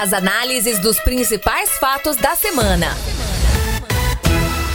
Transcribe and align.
As 0.00 0.12
análises 0.12 0.78
dos 0.78 1.00
principais 1.00 1.70
fatos 1.70 2.16
da 2.16 2.36
semana. 2.36 2.86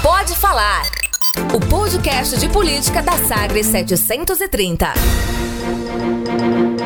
Pode 0.02 0.36
falar. 0.36 0.84
O 1.56 1.62
podcast 1.62 2.38
de 2.38 2.50
política 2.50 3.01
da 3.01 3.14
Sagres 3.14 3.67
730. 3.67 4.94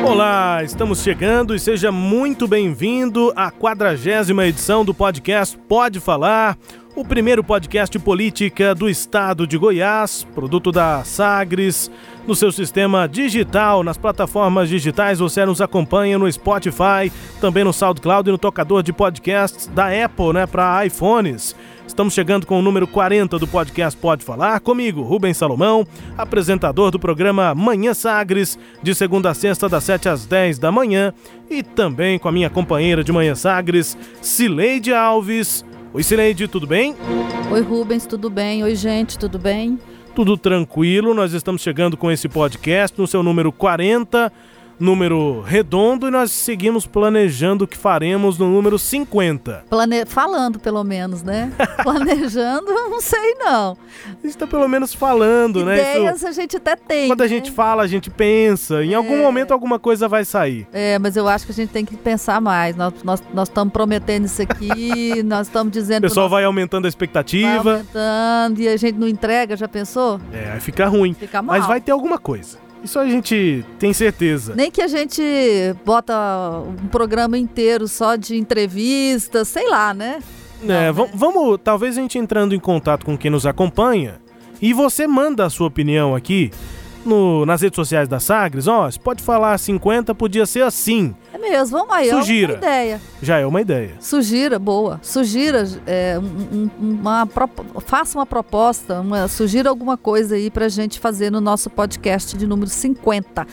Olá, 0.06 0.62
estamos 0.62 1.02
chegando 1.02 1.52
e 1.52 1.58
seja 1.58 1.90
muito 1.90 2.46
bem-vindo 2.46 3.32
à 3.34 3.50
quadragésima 3.50 4.46
edição 4.46 4.84
do 4.84 4.94
podcast 4.94 5.58
Pode 5.68 5.98
Falar, 5.98 6.56
o 6.94 7.04
primeiro 7.04 7.42
podcast 7.42 7.90
de 7.90 7.98
política 7.98 8.72
do 8.72 8.88
estado 8.88 9.48
de 9.48 9.58
Goiás, 9.58 10.24
produto 10.32 10.70
da 10.70 11.02
Sagres, 11.02 11.90
no 12.28 12.36
seu 12.36 12.52
sistema 12.52 13.08
digital, 13.08 13.82
nas 13.82 13.96
plataformas 13.96 14.68
digitais. 14.68 15.18
Você 15.18 15.46
nos 15.46 15.62
acompanha 15.62 16.18
no 16.18 16.30
Spotify, 16.30 17.10
também 17.40 17.64
no 17.64 17.72
SoundCloud 17.72 18.28
e 18.28 18.32
no 18.32 18.36
tocador 18.36 18.82
de 18.82 18.92
podcasts 18.92 19.66
da 19.68 19.86
Apple, 20.04 20.34
né, 20.34 20.46
para 20.46 20.84
iPhones. 20.84 21.56
Estamos 21.86 22.12
chegando 22.12 22.46
com 22.46 22.58
o 22.58 22.62
número 22.62 22.86
40 22.86 23.38
do 23.38 23.46
podcast 23.46 23.98
Pode 23.98 24.22
Falar, 24.26 24.60
comigo, 24.60 25.00
Rubens 25.00 25.38
Salomão, 25.38 25.86
apresentador 26.18 26.90
do 26.90 26.98
programa 26.98 27.54
Manhã 27.54 27.94
Sagres, 27.94 28.58
de 28.82 28.94
segunda 28.94 29.30
a 29.30 29.34
sexta, 29.34 29.66
das 29.66 29.84
7 29.84 30.10
às 30.10 30.26
10 30.26 30.58
da 30.58 30.70
manhã, 30.70 31.14
e 31.48 31.62
também 31.62 32.18
com 32.18 32.28
a 32.28 32.32
minha 32.32 32.50
companheira 32.50 33.02
de 33.02 33.10
Manhã 33.10 33.34
Sagres, 33.34 33.96
Cileide 34.20 34.92
Alves. 34.92 35.64
Oi, 35.94 36.02
Cileide, 36.02 36.46
tudo 36.46 36.66
bem? 36.66 36.94
Oi, 37.50 37.62
Rubens, 37.62 38.04
tudo 38.04 38.28
bem? 38.28 38.62
Oi, 38.62 38.74
gente, 38.74 39.18
tudo 39.18 39.38
bem? 39.38 39.78
Tudo 40.18 40.36
tranquilo, 40.36 41.14
nós 41.14 41.32
estamos 41.32 41.62
chegando 41.62 41.96
com 41.96 42.10
esse 42.10 42.28
podcast 42.28 42.98
no 42.98 43.06
seu 43.06 43.22
número 43.22 43.52
40 43.52 44.32
número 44.78 45.40
redondo 45.42 46.08
e 46.08 46.10
nós 46.10 46.30
seguimos 46.30 46.86
planejando 46.86 47.64
o 47.64 47.68
que 47.68 47.76
faremos 47.76 48.38
no 48.38 48.48
número 48.50 48.78
50. 48.78 49.64
Plane... 49.68 50.06
Falando, 50.06 50.58
pelo 50.58 50.82
menos, 50.84 51.22
né? 51.22 51.52
Planejando, 51.82 52.66
não 52.66 53.00
sei 53.00 53.34
não. 53.34 53.76
A 54.06 54.10
gente 54.22 54.26
está 54.26 54.46
pelo 54.46 54.68
menos 54.68 54.94
falando, 54.94 55.60
Ideias 55.60 55.86
né? 55.86 55.96
Ideias 55.96 56.24
a 56.24 56.32
gente 56.32 56.56
até 56.56 56.76
tem. 56.76 57.08
Quando 57.08 57.20
né? 57.20 57.26
a 57.26 57.28
gente 57.28 57.50
fala, 57.50 57.82
a 57.82 57.86
gente 57.86 58.10
pensa. 58.10 58.84
Em 58.84 58.92
é... 58.92 58.94
algum 58.94 59.18
momento 59.18 59.52
alguma 59.52 59.78
coisa 59.78 60.08
vai 60.08 60.24
sair. 60.24 60.66
É, 60.72 60.98
mas 60.98 61.16
eu 61.16 61.28
acho 61.28 61.44
que 61.44 61.52
a 61.52 61.54
gente 61.54 61.70
tem 61.70 61.84
que 61.84 61.96
pensar 61.96 62.40
mais. 62.40 62.76
Nós 62.76 62.94
estamos 62.94 63.20
nós, 63.34 63.50
nós 63.50 63.68
prometendo 63.72 64.26
isso 64.26 64.42
aqui, 64.42 65.22
nós 65.24 65.46
estamos 65.46 65.72
dizendo... 65.72 66.04
O 66.04 66.08
pessoal 66.08 66.24
nosso... 66.24 66.32
vai 66.32 66.44
aumentando 66.44 66.86
a 66.86 66.88
expectativa. 66.88 67.62
Vai 67.62 67.72
aumentando 67.74 68.60
e 68.60 68.68
a 68.68 68.76
gente 68.76 68.98
não 68.98 69.08
entrega, 69.08 69.56
já 69.56 69.68
pensou? 69.68 70.20
É, 70.32 70.52
aí 70.52 70.60
fica 70.60 70.86
ruim. 70.86 71.14
Fica 71.14 71.42
mal. 71.42 71.56
Mas 71.56 71.66
vai 71.66 71.80
ter 71.80 71.92
alguma 71.92 72.18
coisa. 72.18 72.67
Isso 72.82 72.98
a 72.98 73.06
gente 73.06 73.64
tem 73.78 73.92
certeza. 73.92 74.54
Nem 74.54 74.70
que 74.70 74.80
a 74.80 74.88
gente 74.88 75.22
bota 75.84 76.14
um 76.66 76.88
programa 76.88 77.36
inteiro 77.36 77.88
só 77.88 78.16
de 78.16 78.36
entrevistas, 78.36 79.48
sei 79.48 79.68
lá, 79.68 79.92
né? 79.92 80.20
É, 80.62 80.66
Não, 80.66 80.74
né? 80.74 81.08
vamos, 81.14 81.58
talvez 81.62 81.96
a 81.98 82.00
gente 82.00 82.18
entrando 82.18 82.54
em 82.54 82.60
contato 82.60 83.04
com 83.04 83.16
quem 83.16 83.30
nos 83.30 83.46
acompanha 83.46 84.20
e 84.60 84.72
você 84.72 85.06
manda 85.06 85.44
a 85.44 85.50
sua 85.50 85.66
opinião 85.66 86.14
aqui 86.14 86.50
no, 87.04 87.46
nas 87.46 87.62
redes 87.62 87.76
sociais 87.76 88.08
da 88.08 88.20
Sagres, 88.20 88.66
ó, 88.66 88.86
oh, 88.86 88.90
você 88.90 88.98
pode 88.98 89.22
falar 89.22 89.56
50, 89.56 90.14
podia 90.14 90.46
ser 90.46 90.62
assim. 90.62 91.14
É 91.38 91.50
mesmo, 91.50 91.78
vamos 91.78 91.94
aí, 91.94 92.10
Sugira. 92.10 92.54
É 92.54 92.56
uma 92.56 92.58
ideia. 92.58 93.00
Já 93.22 93.38
é 93.38 93.46
uma 93.46 93.60
ideia. 93.60 93.94
Sugira, 94.00 94.58
boa. 94.58 94.98
Sugira, 95.02 95.68
é, 95.86 96.18
um, 96.18 96.68
uma, 96.78 97.28
faça 97.86 98.18
uma 98.18 98.26
proposta, 98.26 99.00
uma, 99.00 99.28
sugira 99.28 99.70
alguma 99.70 99.96
coisa 99.96 100.34
aí 100.34 100.50
pra 100.50 100.68
gente 100.68 100.98
fazer 100.98 101.30
no 101.30 101.40
nosso 101.40 101.70
podcast 101.70 102.36
de 102.36 102.46
número 102.46 102.68
50 102.68 103.46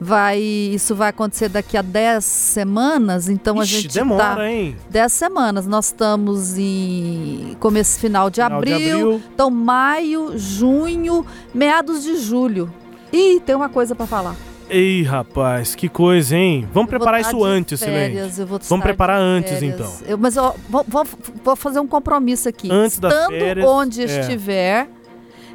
vai 0.00 0.38
isso 0.38 0.94
vai 0.94 1.08
acontecer 1.08 1.48
daqui 1.48 1.76
a 1.76 1.82
10 1.82 2.24
semanas, 2.24 3.28
então 3.28 3.60
Ixi, 3.60 3.62
a 3.62 3.80
gente 3.80 3.94
demora, 3.94 4.36
tá 4.36 4.50
hein? 4.50 4.76
10 4.88 5.12
semanas. 5.12 5.66
Nós 5.66 5.86
estamos 5.86 6.56
em 6.56 7.56
começo 7.58 7.98
final 7.98 8.30
de, 8.30 8.36
final 8.36 8.58
abril, 8.58 8.78
de 8.78 8.92
abril, 8.92 9.22
então 9.34 9.50
maio, 9.50 10.38
junho, 10.38 11.26
meados 11.52 12.04
de 12.04 12.16
julho. 12.16 12.72
E 13.12 13.40
tem 13.40 13.56
uma 13.56 13.68
coisa 13.68 13.94
para 13.94 14.06
falar. 14.06 14.36
Ei, 14.70 15.02
rapaz, 15.02 15.74
que 15.74 15.88
coisa, 15.88 16.36
hein? 16.36 16.68
Vamos 16.72 16.90
preparar 16.90 17.20
isso 17.20 17.42
antes, 17.42 17.80
férias, 17.80 18.34
Silene. 18.34 18.60
Vamos 18.68 18.82
preparar 18.82 19.20
antes, 19.20 19.62
então. 19.62 19.90
Eu, 20.06 20.18
mas 20.18 20.36
ó, 20.36 20.54
vou, 20.68 20.84
vou, 20.86 21.06
vou, 21.42 21.56
fazer 21.56 21.80
um 21.80 21.86
compromisso 21.86 22.48
aqui. 22.48 22.70
Antes 22.70 22.94
Estando 22.94 23.10
das 23.10 23.26
férias, 23.28 23.66
onde 23.66 24.02
é. 24.02 24.04
estiver, 24.04 24.88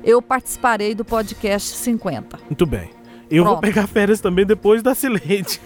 eu 0.04 0.22
participarei 0.22 0.96
do 0.96 1.06
podcast 1.06 1.78
50. 1.78 2.40
Muito 2.50 2.66
bem. 2.66 2.90
Eu 3.30 3.44
Pronto. 3.44 3.56
vou 3.56 3.62
pegar 3.62 3.88
férias 3.88 4.20
também 4.20 4.46
depois 4.46 4.82
da 4.82 4.94
Silente. 4.94 5.62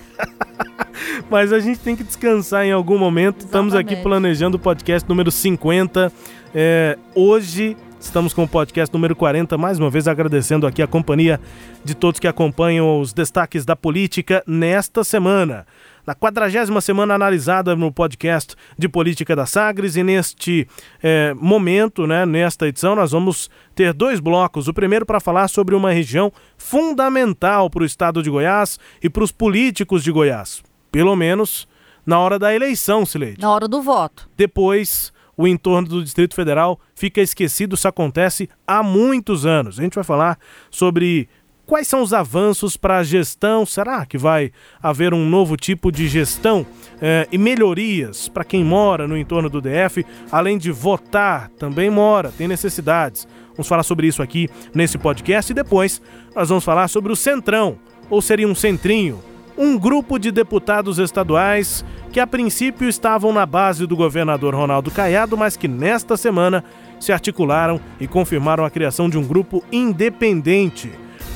Mas 1.30 1.52
a 1.52 1.60
gente 1.60 1.80
tem 1.80 1.96
que 1.96 2.04
descansar 2.04 2.66
em 2.66 2.72
algum 2.72 2.98
momento. 2.98 3.42
Estamos 3.42 3.74
aqui 3.74 3.94
Exatamente. 3.94 4.04
planejando 4.04 4.58
o 4.58 4.60
podcast 4.60 5.08
número 5.08 5.32
50. 5.32 6.12
É, 6.54 6.98
hoje 7.14 7.76
estamos 8.00 8.34
com 8.34 8.44
o 8.44 8.48
podcast 8.48 8.94
número 8.94 9.16
40. 9.16 9.58
Mais 9.58 9.80
uma 9.80 9.90
vez 9.90 10.08
agradecendo 10.08 10.68
aqui 10.68 10.82
a 10.82 10.88
companhia 10.88 11.40
de 11.84 11.96
todos 11.96 12.20
que 12.20 12.28
acompanham 12.28 13.00
os 13.00 13.14
destaques 13.14 13.66
da 13.66 13.76
política 13.76 14.44
nesta 14.46 15.04
semana. 15.04 15.66
Na 16.06 16.16
quadragésima 16.16 16.80
semana 16.80 17.16
analisada 17.16 17.76
no 17.76 17.92
podcast 17.92 18.56
de 18.78 18.88
política 18.88 19.36
da 19.36 19.46
Sagres 19.46 19.96
e 19.96 20.04
neste 20.04 20.68
é, 21.04 21.34
momento, 21.34 22.08
né, 22.08 22.26
nesta 22.26 22.68
edição, 22.68 22.96
nós 22.96 23.12
vamos 23.12 23.50
ter 23.76 23.94
dois 23.94 24.20
blocos. 24.20 24.68
O 24.68 24.74
primeiro 24.74 25.06
para 25.06 25.20
falar 25.20 25.48
sobre 25.48 25.76
uma 25.76 25.92
região 25.92 26.32
fundamental 26.58 27.70
para 27.70 27.84
o 27.84 27.86
estado 27.86 28.24
de 28.24 28.30
Goiás 28.30 28.80
e 29.04 29.10
para 29.10 29.24
os 29.24 29.32
políticos 29.32 30.04
de 30.04 30.12
Goiás. 30.12 30.64
Pelo 30.92 31.16
menos 31.16 31.68
na 32.06 32.20
hora 32.20 32.40
da 32.40 32.56
eleição, 32.56 33.06
Sileide. 33.06 33.42
Na 33.42 33.52
hora 33.52 33.68
do 33.68 33.82
voto. 33.82 34.30
Depois, 34.38 35.12
o 35.38 35.48
entorno 35.48 35.88
do 35.88 36.04
Distrito 36.04 36.34
Federal 36.34 36.80
fica 36.96 37.22
esquecido. 37.22 37.76
Isso 37.76 37.88
acontece 37.88 38.50
há 38.66 38.82
muitos 38.82 39.46
anos. 39.46 39.80
A 39.80 39.84
gente 39.84 39.96
vai 39.96 40.04
falar 40.04 40.40
sobre 40.72 41.30
quais 41.66 41.88
são 41.88 42.02
os 42.02 42.12
avanços 42.12 42.76
para 42.76 42.98
a 42.98 43.04
gestão. 43.04 43.66
Será 43.66 44.06
que 44.06 44.18
vai 44.18 44.52
haver 44.82 45.14
um 45.14 45.30
novo 45.30 45.56
tipo 45.56 45.92
de 45.92 46.08
gestão 46.08 46.66
eh, 47.00 47.28
e 47.32 47.38
melhorias 47.38 48.28
para 48.28 48.44
quem 48.44 48.64
mora 48.64 49.08
no 49.08 49.16
entorno 49.16 49.50
do 49.50 49.62
DF? 49.62 50.04
Além 50.32 50.58
de 50.58 50.72
votar, 50.72 51.50
também 51.60 51.90
mora, 51.90 52.32
tem 52.32 52.48
necessidades. 52.48 53.28
Vamos 53.52 53.68
falar 53.68 53.84
sobre 53.84 54.08
isso 54.08 54.24
aqui 54.24 54.50
nesse 54.74 54.98
podcast 54.98 55.52
e 55.52 55.56
depois 55.56 56.02
nós 56.36 56.50
vamos 56.50 56.64
falar 56.64 56.88
sobre 56.88 57.12
o 57.12 57.16
Centrão, 57.16 57.78
ou 58.10 58.22
seria 58.22 58.48
um 58.48 58.56
Centrinho 58.56 59.22
um 59.58 59.78
grupo 59.78 60.20
de 60.20 60.32
deputados 60.32 61.00
estaduais 61.00 61.84
que 62.12 62.20
a 62.20 62.28
princípio 62.28 62.88
estavam 62.88 63.34
na 63.34 63.46
base 63.46 63.86
do 63.88 63.96
governador 63.96 64.54
Ronaldo 64.54 64.92
Caiado, 64.92 65.36
mas 65.36 65.58
que 65.58 65.68
nesta 65.68 66.16
semana 66.16 66.64
se 67.00 67.12
articularam 67.12 67.80
e 68.00 68.08
confirmaram 68.08 68.64
a 68.64 68.70
criação 68.70 69.10
de 69.10 69.18
um 69.18 69.24
grupo 69.24 69.64
independente. 69.72 70.92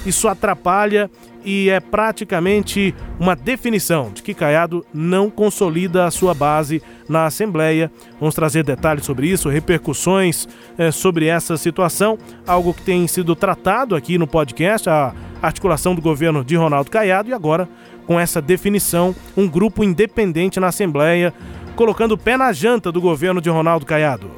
Isso 0.06 0.28
atrapalha 0.28 1.10
e 1.44 1.70
é 1.70 1.80
praticamente 1.80 2.94
uma 3.20 3.36
definição 3.36 4.12
de 4.12 4.22
que 4.22 4.34
Caiado 4.34 4.86
não 4.94 5.30
consolida 5.30 6.06
a 6.06 6.12
sua 6.12 6.34
base 6.34 6.81
na 7.10 7.26
Assembleia. 7.26 7.92
Vamos 8.20 8.36
trazer 8.36 8.64
detalhes 8.64 9.06
sobre 9.06 9.28
isso, 9.28 9.50
repercussões 9.50 10.48
eh, 10.78 10.92
sobre 10.92 11.26
essa 11.26 11.58
situação, 11.58 12.18
algo 12.46 12.74
que 12.74 12.81
tem 12.84 13.08
sido 13.08 13.36
tratado 13.36 13.96
aqui 13.96 14.18
no 14.18 14.28
podcast, 14.28 14.90
a 14.90 15.14
articulação 15.42 15.96
do 15.96 16.02
governo 16.02 16.44
de 16.44 16.56
Ronaldo 16.56 16.92
Caiado 16.92 17.30
e 17.30 17.34
agora 17.34 17.68
com 18.06 18.19
essa 18.19 18.41
definição, 18.41 19.16
um 19.35 19.47
grupo 19.47 19.84
independente 19.84 20.59
na 20.59 20.67
Assembleia, 20.67 21.34
colocando 21.75 22.13
o 22.13 22.17
pé 22.17 22.38
na 22.38 22.51
janta 22.51 22.91
do 22.91 23.01
governo 23.01 23.41
de 23.41 23.50
Ronaldo 23.50 23.85
Caiado. 23.85 24.29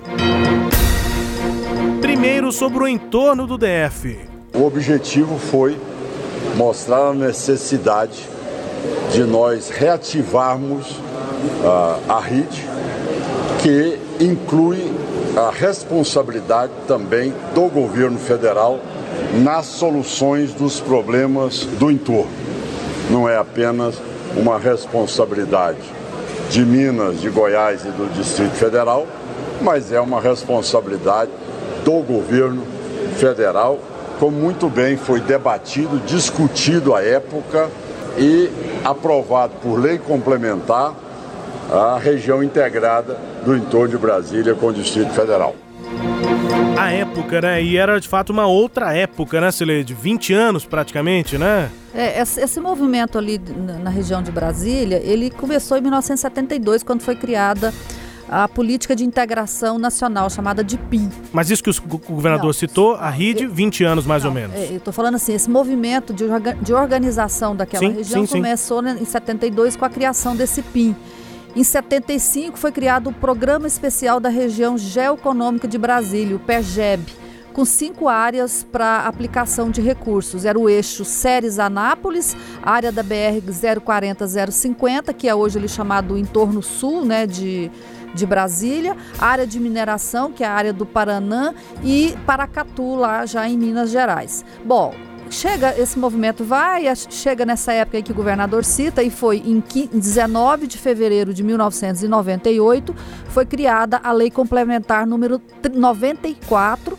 Primeiro, 2.02 2.52
sobre 2.52 2.84
o 2.84 2.88
entorno 2.88 3.48
do 3.48 3.58
DF. 3.58 4.18
O 4.54 4.66
objetivo 4.66 5.38
foi 5.38 5.78
mostrar 6.56 7.10
a 7.10 7.14
necessidade 7.14 8.24
de 9.12 9.24
nós 9.24 9.70
reativarmos 9.70 10.92
uh, 10.92 12.00
a 12.10 12.20
RIT, 12.20 12.66
que 13.62 13.98
inclui 14.24 14.92
a 15.36 15.50
responsabilidade 15.52 16.72
também 16.88 17.34
do 17.56 17.68
governo 17.68 18.20
federal 18.20 18.80
nas 19.44 19.66
soluções 19.66 20.54
dos 20.54 20.80
problemas 20.80 21.66
do 21.80 21.90
entorno. 21.90 22.53
Não 23.10 23.28
é 23.28 23.38
apenas 23.38 23.96
uma 24.36 24.58
responsabilidade 24.58 25.80
de 26.50 26.66
Minas, 26.66 27.20
de 27.20 27.30
Goiás 27.30 27.84
e 27.84 27.90
do 27.90 28.12
Distrito 28.14 28.54
Federal, 28.54 29.08
mas 29.62 29.92
é 29.92 30.00
uma 30.00 30.20
responsabilidade 30.20 31.32
do 31.84 32.00
governo 32.02 32.64
federal, 33.18 33.80
como 34.20 34.38
muito 34.38 34.70
bem 34.70 34.98
foi 34.98 35.20
debatido, 35.20 36.00
discutido 36.06 36.94
à 36.94 37.04
época 37.04 37.70
e 38.18 38.50
aprovado 38.84 39.54
por 39.62 39.80
lei 39.80 39.98
complementar 39.98 40.94
a 41.72 41.98
região 41.98 42.44
integrada 42.44 43.18
do 43.46 43.56
entorno 43.56 43.90
de 43.90 43.98
Brasília 43.98 44.54
com 44.54 44.68
o 44.68 44.74
Distrito 44.74 45.12
Federal. 45.12 45.63
A 46.80 46.92
época, 46.92 47.42
né? 47.42 47.64
E 47.64 47.78
era 47.78 48.00
de 48.00 48.08
fato 48.08 48.32
uma 48.32 48.46
outra 48.46 48.96
época, 48.96 49.40
né, 49.40 49.52
Sileide? 49.52 49.94
20 49.94 50.34
anos 50.34 50.66
praticamente, 50.66 51.38
né? 51.38 51.70
É, 51.94 52.22
esse, 52.22 52.60
movimento 52.60 53.18
ali 53.18 53.40
na, 53.84 53.90
região 53.90 54.24
de 54.24 54.32
Brasília, 54.32 55.00
ele 55.04 55.30
começou 55.30 55.78
em 55.78 55.82
1972, 55.82 56.82
quando 56.82 57.02
foi 57.02 57.16
criada 57.16 57.72
a 58.28 58.48
política 58.48 58.96
de 58.96 59.06
integração 59.06 59.78
nacional 59.78 60.28
chamada 60.30 60.64
de 60.64 60.78
PIN. 60.78 61.10
Mas 61.32 61.52
isso 61.52 61.64
que 61.64 61.70
o 61.70 61.98
governador 62.00 62.48
não, 62.48 62.54
citou, 62.54 62.96
a 62.96 63.10
RID, 63.10 63.46
20 63.46 63.84
anos 63.84 64.06
mais 64.08 64.24
não, 64.24 64.32
ou 64.32 64.36
menos. 64.36 64.56
É, 64.56 64.72
eu 64.72 64.78
estou 64.78 64.92
falando 64.92 65.16
assim, 65.16 65.34
esse 65.34 65.50
movimento 65.50 66.14
de, 66.14 66.26
de 66.62 66.74
organização 66.74 67.56
daquela 67.56 67.86
sim, 67.86 67.94
região 67.94 68.26
sim, 68.26 68.38
começou 68.38 68.82
sim. 68.82 69.02
em 69.02 69.06
72 69.06 69.76
com 69.76 69.86
a 69.86 69.90
criação 69.90 70.36
desse 70.36 70.64
PIN. 70.64 70.96
Em 71.56 71.64
75 71.64 72.58
foi 72.58 72.72
criado 72.72 73.12
o 73.12 73.14
Programa 73.14 73.68
Especial 73.68 74.20
da 74.20 74.28
Região 74.28 74.76
Geoeconômica 74.76 75.68
de 75.68 75.78
Brasília, 75.78 76.36
o 76.36 76.40
PERGEB, 76.40 77.06
com 77.54 77.64
cinco 77.64 78.10
áreas 78.10 78.64
para 78.64 79.06
aplicação 79.06 79.70
de 79.70 79.80
recursos. 79.80 80.46
Era 80.46 80.58
o 80.58 80.68
eixo 80.68 81.06
Séries 81.06 81.60
Anápolis, 81.60 82.36
área 82.64 82.92
da 82.92 83.04
BR 83.04 83.40
040-050, 83.48 85.14
que 85.14 85.30
é 85.30 85.36
hoje 85.36 85.60
ele 85.60 85.68
chamado 85.68 86.18
entorno 86.18 86.64
sul 86.64 87.06
né, 87.06 87.28
de, 87.28 87.70
de 88.16 88.26
Brasília, 88.26 88.98
área 89.20 89.46
de 89.46 89.60
mineração, 89.60 90.32
que 90.32 90.44
é 90.44 90.48
a 90.48 90.54
área 90.54 90.74
do 90.74 90.88
Paranã, 90.88 91.54
e 91.84 92.16
Paracatu, 92.26 92.96
lá 92.96 93.28
já 93.28 93.48
em 93.48 93.60
Minas 93.60 93.92
Gerais. 93.92 94.44
Bom, 94.66 94.92
chega 95.34 95.78
esse 95.78 95.98
movimento 95.98 96.44
vai 96.44 96.84
chega 96.96 97.46
nessa 97.46 97.74
época 97.74 98.02
que 98.02 98.12
o 98.12 98.16
governador 98.16 98.64
cita 98.64 99.02
e 99.02 99.10
foi 99.10 99.38
em 99.38 99.62
19 99.92 100.68
de 100.68 100.78
fevereiro 100.78 101.34
de 101.34 101.44
1998 101.44 102.96
foi 103.30 103.46
criada 103.46 104.00
a 104.04 104.12
lei 104.12 104.30
complementar 104.30 105.08
número 105.08 105.42
94 105.74 106.98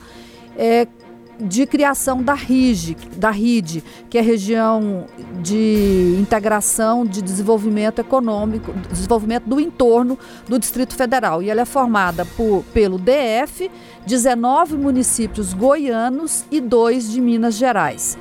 é, 0.56 0.86
de 1.38 1.66
criação 1.66 2.22
da 2.22 2.34
RIG, 2.34 2.96
da 3.16 3.31
RID, 3.31 3.82
que 4.08 4.19
é 4.19 4.20
a 4.20 4.25
região 4.25 5.06
de 5.42 6.16
integração 6.19 7.04
de 7.04 7.20
desenvolvimento 7.20 7.98
econômico, 7.98 8.72
desenvolvimento 8.90 9.44
do 9.44 9.60
entorno 9.60 10.19
do 10.48 10.58
Distrito 10.58 10.94
Federal. 10.94 11.42
E 11.42 11.50
ela 11.50 11.62
é 11.62 11.64
formada 11.64 12.25
por, 12.25 12.64
pelo 12.72 12.98
DF, 12.98 13.70
19 14.06 14.76
municípios 14.76 15.52
goianos 15.52 16.44
e 16.50 16.60
dois 16.60 17.10
de 17.10 17.20
Minas 17.20 17.54
Gerais. 17.54 18.16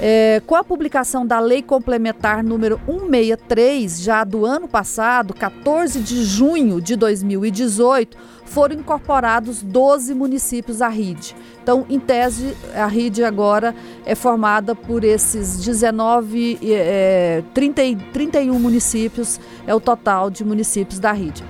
É, 0.00 0.42
com 0.44 0.56
a 0.56 0.64
publicação 0.64 1.24
da 1.24 1.38
Lei 1.38 1.62
Complementar 1.62 2.42
número 2.42 2.80
163, 2.86 4.02
já 4.02 4.24
do 4.24 4.44
ano 4.44 4.66
passado, 4.66 5.32
14 5.32 6.00
de 6.00 6.24
junho 6.24 6.80
de 6.80 6.96
2018, 6.96 8.16
foram 8.44 8.76
incorporados 8.76 9.62
12 9.62 10.14
municípios 10.14 10.82
à 10.82 10.88
RID. 10.88 11.34
Então, 11.62 11.86
em 11.88 11.98
tese, 11.98 12.56
a 12.74 12.86
RID 12.86 13.24
agora 13.24 13.74
é 14.04 14.14
formada 14.14 14.74
por 14.74 15.02
esses 15.02 15.64
19, 15.64 16.58
é, 16.62 17.42
30, 17.52 17.82
31 18.12 18.58
municípios, 18.58 19.40
é 19.66 19.74
o 19.74 19.80
total 19.80 20.30
de 20.30 20.44
municípios 20.44 20.98
da 20.98 21.12
RID. 21.12 21.42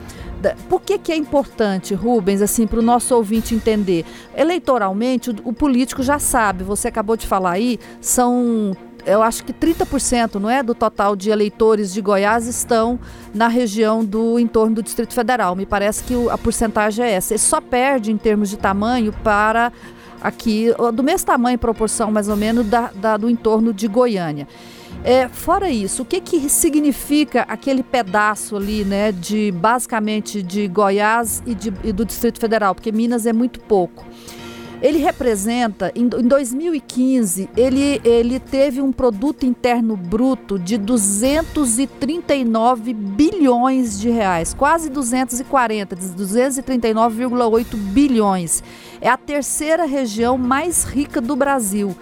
Por 0.69 0.83
que, 0.83 0.99
que 0.99 1.11
é 1.11 1.17
importante, 1.17 1.95
Rubens, 1.95 2.43
assim, 2.43 2.67
para 2.67 2.79
o 2.79 2.83
nosso 2.83 3.15
ouvinte 3.15 3.55
entender? 3.55 4.05
Eleitoralmente, 4.37 5.31
o, 5.31 5.37
o 5.45 5.53
político 5.53 6.03
já 6.03 6.19
sabe, 6.19 6.63
você 6.63 6.89
acabou 6.89 7.17
de 7.17 7.27
falar 7.27 7.53
aí, 7.53 7.79
são 8.01 8.77
eu 9.07 9.23
acho 9.23 9.45
que 9.45 9.53
30%, 9.53 10.37
não 10.37 10.51
é, 10.51 10.63
do 10.63 10.75
total 10.75 11.15
de 11.15 11.31
eleitores 11.31 11.93
de 11.93 12.01
Goiás 12.01 12.47
estão 12.47 12.99
na 13.35 13.49
região 13.49 14.05
do 14.05 14.39
entorno 14.39 14.77
do 14.77 14.83
Distrito 14.83 15.15
Federal. 15.15 15.55
Me 15.55 15.67
parece 15.67 16.05
que 16.05 16.15
a 16.31 16.39
porcentagem 16.39 17.05
é 17.05 17.13
essa. 17.13 17.35
Ele 17.35 17.39
só 17.39 17.61
perde 17.61 18.11
em 18.11 18.17
termos 18.17 18.51
de 18.51 18.57
tamanho 18.57 19.13
para 19.23 19.73
aqui, 20.21 20.69
do 20.95 21.03
mesmo 21.03 21.27
tamanho 21.27 21.59
proporção 21.59 22.11
mais 22.11 22.29
ou 22.29 22.37
menos 22.37 22.67
da, 22.67 22.91
da 22.95 23.17
do 23.17 23.29
entorno 23.29 23.73
de 23.75 23.87
Goiânia. 23.87 24.49
É, 25.05 25.29
fora 25.29 25.69
isso, 25.69 26.03
o 26.03 26.05
que, 26.07 26.19
que 26.19 26.49
significa 26.49 27.43
aquele 27.43 27.83
pedaço 27.83 28.57
ali, 28.57 28.87
né, 28.87 29.13
de 29.13 29.53
basicamente 29.53 30.43
de 30.43 30.67
Goiás 30.67 31.43
e, 31.45 31.55
de, 31.55 31.75
e 31.85 31.93
do 31.93 32.07
Distrito 32.07 32.41
Federal? 32.41 32.75
Porque 32.75 32.91
Minas 32.91 33.27
é 33.27 33.33
muito 33.33 33.61
pouco. 33.61 34.03
Ele 34.85 34.99
representa, 34.99 35.91
em, 35.97 36.03
em 36.03 36.29
2015, 36.29 37.49
ele, 37.57 38.03
ele 38.05 38.39
teve 38.39 38.83
um 38.83 38.93
produto 38.93 39.47
interno 39.47 39.97
bruto 39.97 40.59
de 40.59 40.77
239 40.77 42.93
bilhões 42.93 43.99
de 43.99 44.11
reais, 44.11 44.53
quase 44.53 44.91
240, 44.91 45.97
239,8 45.97 47.75
bilhões. 47.75 48.63
É 49.01 49.09
a 49.09 49.17
terceira 49.17 49.87
região 49.87 50.37
mais 50.37 50.85
rica 50.85 51.19
do 51.19 51.35
Brasil 51.35 51.97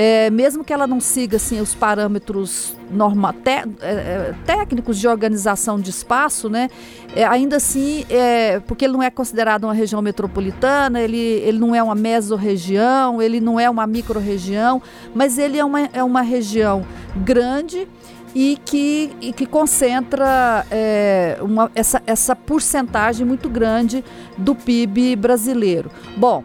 é, 0.00 0.30
mesmo 0.30 0.62
que 0.62 0.72
ela 0.72 0.86
não 0.86 1.00
siga 1.00 1.38
assim, 1.38 1.60
os 1.60 1.74
parâmetros 1.74 2.72
norma, 2.88 3.32
te, 3.32 3.50
é, 3.50 3.64
é, 3.82 4.34
técnicos 4.46 4.96
de 4.96 5.08
organização 5.08 5.80
de 5.80 5.90
espaço, 5.90 6.48
né, 6.48 6.70
é, 7.16 7.24
ainda 7.24 7.56
assim, 7.56 8.04
é, 8.08 8.60
porque 8.60 8.84
ele 8.84 8.92
não 8.92 9.02
é 9.02 9.10
considerado 9.10 9.64
uma 9.64 9.74
região 9.74 10.00
metropolitana, 10.00 11.00
ele, 11.00 11.18
ele 11.18 11.58
não 11.58 11.74
é 11.74 11.82
uma 11.82 11.96
mesorregião, 11.96 13.20
ele 13.20 13.40
não 13.40 13.58
é 13.58 13.68
uma 13.68 13.88
microrregião, 13.88 14.80
mas 15.12 15.36
ele 15.36 15.58
é 15.58 15.64
uma, 15.64 15.80
é 15.92 16.04
uma 16.04 16.22
região 16.22 16.86
grande 17.16 17.88
e 18.32 18.56
que, 18.64 19.10
e 19.20 19.32
que 19.32 19.46
concentra 19.46 20.64
é, 20.70 21.38
uma, 21.40 21.72
essa, 21.74 22.00
essa 22.06 22.36
porcentagem 22.36 23.26
muito 23.26 23.48
grande 23.48 24.04
do 24.36 24.54
PIB 24.54 25.16
brasileiro. 25.16 25.90
Bom, 26.16 26.44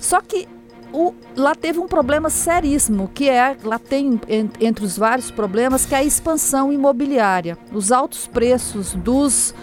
só 0.00 0.22
que 0.22 0.48
o, 0.92 1.14
lá 1.36 1.54
teve 1.54 1.78
um 1.78 1.86
problema 1.86 2.30
seríssimo, 2.30 3.10
que 3.12 3.28
é, 3.28 3.56
lá 3.64 3.78
tem 3.78 4.20
entre 4.60 4.84
os 4.84 4.96
vários 4.96 5.30
problemas, 5.30 5.86
que 5.86 5.94
é 5.94 5.98
a 5.98 6.04
expansão 6.04 6.72
imobiliária. 6.72 7.56
Os 7.72 7.92
altos 7.92 8.26
preços 8.26 8.94
dos 8.94 9.54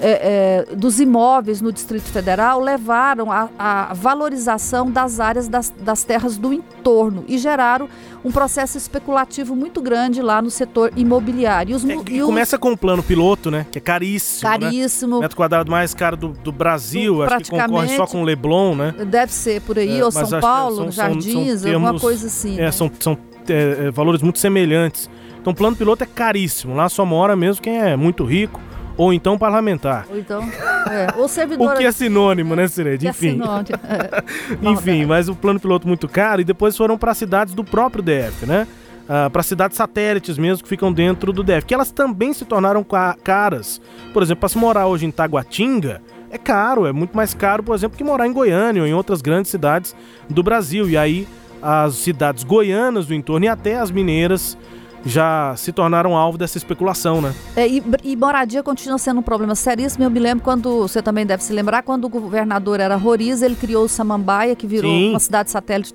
é, 0.00 0.66
é, 0.70 0.74
dos 0.74 1.00
imóveis 1.00 1.60
no 1.60 1.72
Distrito 1.72 2.04
Federal 2.04 2.60
levaram 2.60 3.28
à 3.30 3.92
valorização 3.94 4.90
das 4.90 5.20
áreas 5.20 5.48
das, 5.48 5.70
das, 5.80 6.04
terras 6.04 6.36
do 6.36 6.52
entorno 6.52 7.24
e 7.26 7.38
geraram 7.38 7.88
um 8.24 8.30
processo 8.30 8.76
especulativo 8.76 9.54
muito 9.54 9.80
grande 9.80 10.20
lá 10.20 10.42
no 10.42 10.50
setor 10.50 10.92
imobiliário. 10.96 11.72
E, 11.72 11.74
os, 11.74 11.84
é, 11.84 11.94
e 12.10 12.20
começa 12.20 12.58
com 12.58 12.72
o 12.72 12.76
plano 12.76 13.02
piloto, 13.02 13.50
né? 13.50 13.66
Que 13.70 13.78
é 13.78 13.80
caríssimo. 13.80 14.50
Né? 14.50 14.58
Caríssimo. 14.58 15.16
Né? 15.16 15.20
Metro 15.22 15.36
quadrado 15.36 15.70
mais 15.70 15.94
caro 15.94 16.16
do, 16.16 16.28
do 16.28 16.52
Brasil, 16.52 17.22
acho 17.22 17.44
que 17.44 17.50
concorre 17.50 17.96
só 17.96 18.06
com 18.06 18.22
o 18.22 18.24
Leblon, 18.24 18.74
né? 18.74 18.94
Deve 19.06 19.32
ser 19.32 19.60
por 19.62 19.78
aí, 19.78 19.98
é, 19.98 20.04
ou 20.04 20.10
São 20.10 20.40
Paulo, 20.40 20.76
são, 20.76 20.90
Jardins, 20.90 21.60
são, 21.60 21.72
alguma 21.72 21.98
coisa 21.98 22.26
assim. 22.26 22.58
É, 22.58 22.62
né? 22.62 22.72
São, 22.72 22.90
são 22.98 23.16
é, 23.48 23.90
valores 23.90 24.22
muito 24.22 24.38
semelhantes. 24.38 25.08
Então, 25.40 25.52
o 25.52 25.56
plano 25.56 25.76
piloto 25.76 26.02
é 26.02 26.06
caríssimo. 26.06 26.74
Lá 26.74 26.88
só 26.88 27.04
mora 27.04 27.36
mesmo 27.36 27.62
quem 27.62 27.78
é 27.78 27.96
muito 27.96 28.24
rico 28.24 28.60
ou 28.96 29.12
então 29.12 29.36
parlamentar. 29.36 30.06
Ou 30.10 30.18
então, 30.18 30.42
é, 30.90 31.08
ou 31.16 31.28
servidor. 31.28 31.74
o 31.74 31.76
que 31.76 31.84
é 31.84 31.92
sinônimo, 31.92 32.56
né, 32.56 32.66
Cireide? 32.68 33.06
É 33.06 33.10
Enfim. 33.10 33.40
É 33.88 34.24
Enfim, 34.68 35.04
mas 35.04 35.28
o 35.28 35.34
plano 35.34 35.60
piloto 35.60 35.86
muito 35.86 36.08
caro 36.08 36.40
e 36.40 36.44
depois 36.44 36.76
foram 36.76 36.96
para 36.96 37.14
cidades 37.14 37.54
do 37.54 37.64
próprio 37.64 38.02
DF, 38.02 38.46
né? 38.46 38.66
Ah, 39.08 39.30
para 39.30 39.42
cidades 39.42 39.76
satélites 39.76 40.36
mesmo 40.36 40.64
que 40.64 40.68
ficam 40.68 40.92
dentro 40.92 41.32
do 41.32 41.42
DF, 41.44 41.64
que 41.64 41.74
elas 41.74 41.92
também 41.92 42.32
se 42.32 42.44
tornaram 42.44 42.84
caras. 43.22 43.80
Por 44.12 44.22
exemplo, 44.22 44.40
para 44.40 44.48
se 44.48 44.58
morar 44.58 44.86
hoje 44.86 45.06
em 45.06 45.10
Taguatinga, 45.10 46.02
é 46.30 46.38
caro, 46.38 46.86
é 46.86 46.92
muito 46.92 47.16
mais 47.16 47.32
caro, 47.32 47.62
por 47.62 47.74
exemplo, 47.74 47.96
que 47.96 48.02
morar 48.02 48.26
em 48.26 48.32
Goiânia 48.32 48.82
ou 48.82 48.88
em 48.88 48.92
outras 48.92 49.22
grandes 49.22 49.50
cidades 49.50 49.94
do 50.28 50.42
Brasil. 50.42 50.88
E 50.88 50.96
aí 50.96 51.28
as 51.62 51.94
cidades 51.94 52.42
goianas 52.42 53.06
do 53.06 53.14
entorno 53.14 53.46
e 53.46 53.48
até 53.48 53.78
as 53.78 53.90
mineiras 53.90 54.58
já 55.06 55.54
se 55.56 55.72
tornaram 55.72 56.16
alvo 56.16 56.36
dessa 56.36 56.58
especulação, 56.58 57.22
né? 57.22 57.32
É, 57.54 57.66
e, 57.66 57.82
e, 58.02 58.16
moradia 58.16 58.62
continua 58.62 58.98
sendo 58.98 59.20
um 59.20 59.22
problema 59.22 59.54
seríssimo. 59.54 60.04
Eu 60.04 60.10
me 60.10 60.18
lembro 60.18 60.42
quando, 60.42 60.80
você 60.80 61.00
também 61.00 61.24
deve 61.24 61.42
se 61.44 61.52
lembrar, 61.52 61.82
quando 61.82 62.06
o 62.06 62.08
governador 62.08 62.80
era 62.80 62.96
Roriz, 62.96 63.40
ele 63.40 63.54
criou 63.54 63.84
o 63.84 63.88
Samambaia, 63.88 64.56
que 64.56 64.66
virou 64.66 64.90
Sim. 64.90 65.10
uma 65.10 65.20
cidade 65.20 65.50
satélite 65.50 65.94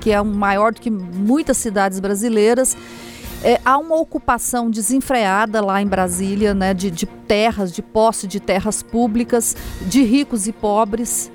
que 0.00 0.10
é 0.10 0.20
um 0.20 0.34
maior 0.34 0.72
do 0.72 0.80
que 0.80 0.90
muitas 0.90 1.56
cidades 1.56 1.98
brasileiras. 1.98 2.76
É, 3.44 3.60
há 3.64 3.78
uma 3.78 3.96
ocupação 3.96 4.70
desenfreada 4.70 5.60
lá 5.60 5.80
em 5.80 5.86
Brasília, 5.86 6.54
né, 6.54 6.74
de, 6.74 6.90
de 6.90 7.06
terras, 7.06 7.72
de 7.72 7.82
posse 7.82 8.26
de 8.26 8.38
terras 8.38 8.82
públicas, 8.82 9.56
de 9.82 10.02
ricos 10.02 10.46
e 10.46 10.52
pobres. 10.52 11.30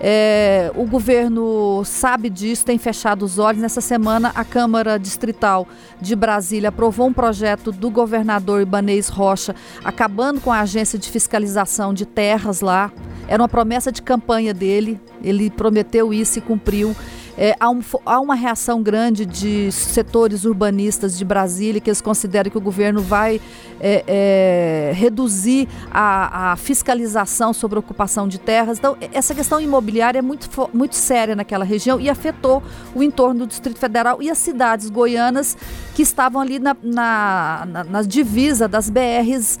É, 0.00 0.70
o 0.76 0.84
governo 0.84 1.82
sabe 1.84 2.30
disso, 2.30 2.64
tem 2.64 2.78
fechado 2.78 3.24
os 3.24 3.38
olhos. 3.38 3.60
Nessa 3.60 3.80
semana, 3.80 4.30
a 4.34 4.44
Câmara 4.44 4.98
Distrital 4.98 5.66
de 6.00 6.14
Brasília 6.14 6.68
aprovou 6.68 7.08
um 7.08 7.12
projeto 7.12 7.72
do 7.72 7.90
governador 7.90 8.62
Ibanês 8.62 9.08
Rocha, 9.08 9.54
acabando 9.84 10.40
com 10.40 10.52
a 10.52 10.60
agência 10.60 10.98
de 10.98 11.10
fiscalização 11.10 11.92
de 11.92 12.06
terras 12.06 12.60
lá. 12.60 12.92
Era 13.26 13.42
uma 13.42 13.48
promessa 13.48 13.90
de 13.90 14.00
campanha 14.00 14.54
dele, 14.54 15.00
ele 15.22 15.50
prometeu 15.50 16.14
isso 16.14 16.38
e 16.38 16.42
cumpriu. 16.42 16.94
É, 17.40 17.54
há, 17.60 17.70
um, 17.70 17.80
há, 18.04 18.18
uma 18.18 18.34
reação 18.34 18.82
grande 18.82 19.24
de 19.24 19.70
setores 19.70 20.44
urbanistas 20.44 21.16
de 21.16 21.24
Brasília 21.24 21.80
que 21.80 21.88
eles 21.88 22.00
consideram 22.00 22.50
que 22.50 22.58
o 22.58 22.60
governo 22.60 23.00
vai 23.00 23.40
é, 23.80 24.04
é, 24.08 24.92
reduzir 24.92 25.68
a, 25.88 26.52
a, 26.52 26.56
fiscalização 26.56 27.52
sobre 27.52 27.76
a 27.76 27.80
ocupação 27.80 28.26
de 28.26 28.40
terras. 28.40 28.78
Então, 28.78 28.96
essa 29.12 29.36
questão 29.36 29.60
imobiliária 29.60 30.18
é 30.18 30.22
muito, 30.22 30.48
muito 30.74 30.96
séria 30.96 31.36
naquela 31.36 31.64
região 31.64 32.00
e 32.00 32.10
afetou 32.10 32.60
o 32.92 33.04
entorno 33.04 33.40
do 33.40 33.46
Distrito 33.46 33.78
Federal 33.78 34.20
e 34.20 34.28
as 34.28 34.38
cidades 34.38 34.90
goianas 34.90 35.56
que 35.94 36.02
estavam 36.02 36.42
ali 36.42 36.58
na, 36.58 36.76
na, 36.82 37.64
na, 37.68 37.84
na 37.84 38.02
divisa 38.02 38.66
das 38.66 38.90
BRs 38.90 39.60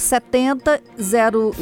070 0.00 0.82
0, 1.00 1.52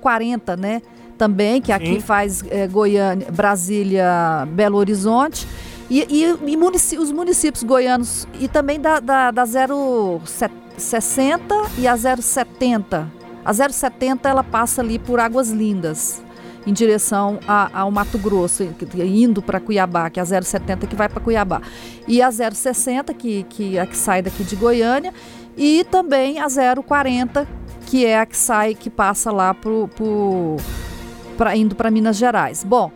040, 0.00 0.56
né? 0.56 0.82
Também, 1.16 1.60
que 1.60 1.72
aqui 1.72 1.94
Sim. 1.94 2.00
faz 2.00 2.44
é, 2.50 2.66
Goiânia, 2.66 3.28
Brasília, 3.30 4.46
Belo 4.50 4.78
Horizonte. 4.78 5.46
E, 5.88 6.04
e, 6.10 6.24
e 6.50 6.56
munic 6.56 6.98
os 6.98 7.12
municípios 7.12 7.62
goianos, 7.62 8.26
e 8.40 8.48
também 8.48 8.80
da, 8.80 8.98
da, 8.98 9.30
da 9.30 9.46
060 9.46 11.54
e 11.78 11.86
a 11.86 11.96
070. 11.96 13.08
A 13.44 13.52
070 13.52 14.28
ela 14.28 14.42
passa 14.42 14.82
ali 14.82 14.98
por 14.98 15.20
Águas 15.20 15.50
Lindas, 15.50 16.20
em 16.66 16.72
direção 16.72 17.38
a, 17.46 17.70
ao 17.80 17.92
Mato 17.92 18.18
Grosso, 18.18 18.64
indo 18.96 19.40
para 19.40 19.60
Cuiabá, 19.60 20.10
que 20.10 20.18
é 20.18 20.22
a 20.22 20.26
070 20.26 20.88
que 20.88 20.96
vai 20.96 21.08
para 21.08 21.20
Cuiabá. 21.20 21.62
E 22.08 22.20
a 22.20 22.32
060, 22.32 23.14
que, 23.14 23.44
que 23.44 23.78
é 23.78 23.82
a 23.82 23.86
que 23.86 23.96
sai 23.96 24.22
daqui 24.22 24.42
de 24.42 24.56
Goiânia, 24.56 25.14
e 25.56 25.84
também 25.84 26.40
a 26.40 26.48
040, 26.48 27.46
que 27.86 28.04
é 28.04 28.18
a 28.18 28.26
que 28.26 28.36
sai, 28.36 28.74
que 28.74 28.90
passa 28.90 29.30
lá 29.30 29.54
para 29.54 29.70
pra, 31.36 31.56
indo 31.56 31.74
para 31.74 31.90
Minas 31.90 32.16
Gerais. 32.16 32.64
Bom, 32.64 32.90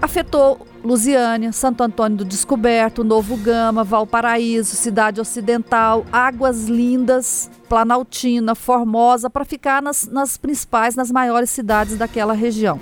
afetou 0.00 0.66
Lusiânia, 0.84 1.50
Santo 1.50 1.82
Antônio 1.82 2.18
do 2.18 2.24
Descoberto, 2.26 3.02
Novo 3.02 3.38
Gama, 3.38 3.82
Valparaíso, 3.82 4.76
Cidade 4.76 5.18
Ocidental, 5.18 6.04
Águas 6.12 6.66
Lindas, 6.66 7.50
Planaltina, 7.70 8.54
Formosa, 8.54 9.30
para 9.30 9.46
ficar 9.46 9.80
nas, 9.80 10.06
nas 10.06 10.36
principais, 10.36 10.94
nas 10.94 11.10
maiores 11.10 11.48
cidades 11.48 11.96
daquela 11.96 12.34
região. 12.34 12.78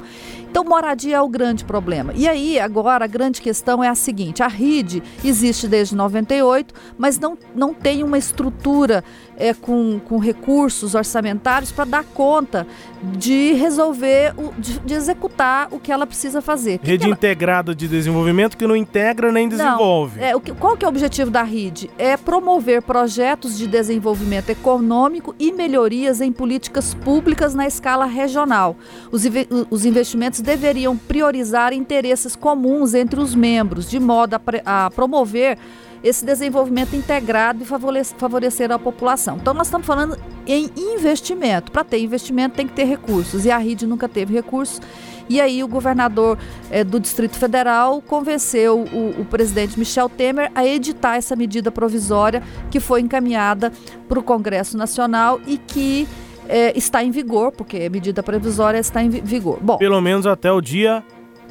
Então, 0.52 0.64
moradia 0.64 1.16
é 1.16 1.20
o 1.22 1.30
grande 1.30 1.64
problema. 1.64 2.12
E 2.14 2.28
aí, 2.28 2.60
agora, 2.60 3.06
a 3.06 3.08
grande 3.08 3.40
questão 3.40 3.82
é 3.82 3.88
a 3.88 3.94
seguinte: 3.94 4.42
a 4.42 4.48
RID 4.48 5.02
existe 5.24 5.66
desde 5.66 5.96
98, 5.96 6.74
mas 6.98 7.18
não, 7.18 7.38
não 7.54 7.72
tem 7.72 8.04
uma 8.04 8.18
estrutura 8.18 9.02
é, 9.38 9.54
com, 9.54 9.98
com 9.98 10.18
recursos 10.18 10.94
orçamentários 10.94 11.72
para 11.72 11.86
dar 11.86 12.04
conta 12.04 12.66
de 13.02 13.54
resolver, 13.54 14.34
o, 14.36 14.52
de, 14.58 14.78
de, 14.80 14.94
executar 14.94 15.68
o 15.70 15.80
que 15.80 15.90
ela 15.90 16.06
precisa 16.06 16.42
fazer. 16.42 16.78
Rede 16.82 16.98
que 16.98 17.04
ela... 17.06 17.14
integrada 17.14 17.74
de 17.74 17.88
desenvolvimento 17.88 18.56
que 18.56 18.66
não 18.66 18.76
integra 18.76 19.32
nem 19.32 19.48
desenvolve. 19.48 20.20
Não, 20.20 20.26
é, 20.26 20.36
o 20.36 20.40
que, 20.40 20.52
qual 20.52 20.76
que 20.76 20.84
é 20.84 20.88
o 20.88 20.90
objetivo 20.90 21.30
da 21.30 21.42
RID? 21.42 21.90
É 21.96 22.16
promover 22.16 22.82
projetos 22.82 23.56
de 23.56 23.66
desenvolvimento 23.66 24.50
econômico 24.50 25.34
e 25.38 25.50
melhorias 25.50 26.20
em 26.20 26.30
políticas 26.30 26.92
públicas 26.92 27.54
na 27.54 27.66
escala 27.66 28.04
regional. 28.04 28.76
Os, 29.10 29.22
os 29.70 29.84
investimentos 29.86 30.41
deveriam 30.42 30.96
priorizar 30.96 31.72
interesses 31.72 32.36
comuns 32.36 32.94
entre 32.94 33.20
os 33.20 33.34
membros, 33.34 33.88
de 33.88 33.98
modo 34.00 34.34
a, 34.34 34.86
a 34.86 34.90
promover 34.90 35.58
esse 36.02 36.24
desenvolvimento 36.24 36.96
integrado 36.96 37.62
e 37.62 37.66
favorecer 37.66 38.72
a 38.72 38.78
população. 38.78 39.36
Então, 39.36 39.54
nós 39.54 39.68
estamos 39.68 39.86
falando 39.86 40.18
em 40.46 40.68
investimento. 40.76 41.70
Para 41.70 41.84
ter 41.84 42.00
investimento, 42.00 42.56
tem 42.56 42.66
que 42.66 42.74
ter 42.74 42.84
recursos. 42.84 43.44
E 43.44 43.50
a 43.50 43.58
RID 43.58 43.86
nunca 43.86 44.08
teve 44.08 44.34
recursos. 44.34 44.80
E 45.28 45.40
aí, 45.40 45.62
o 45.62 45.68
governador 45.68 46.36
é, 46.70 46.82
do 46.82 46.98
Distrito 46.98 47.36
Federal 47.36 48.02
convenceu 48.02 48.80
o, 48.80 49.20
o 49.20 49.24
presidente 49.24 49.78
Michel 49.78 50.08
Temer 50.08 50.50
a 50.54 50.66
editar 50.66 51.16
essa 51.16 51.36
medida 51.36 51.70
provisória 51.70 52.42
que 52.70 52.80
foi 52.80 53.00
encaminhada 53.00 53.72
para 54.08 54.18
o 54.18 54.22
Congresso 54.22 54.76
Nacional 54.76 55.40
e 55.46 55.56
que 55.56 56.08
é, 56.52 56.76
está 56.76 57.02
em 57.02 57.10
vigor, 57.10 57.50
porque 57.50 57.78
a 57.78 57.90
medida 57.90 58.22
provisória 58.22 58.78
está 58.78 59.02
em 59.02 59.08
vigor. 59.08 59.58
Bom, 59.62 59.78
pelo 59.78 60.00
menos 60.02 60.26
até 60.26 60.52
o 60.52 60.60
dia 60.60 61.02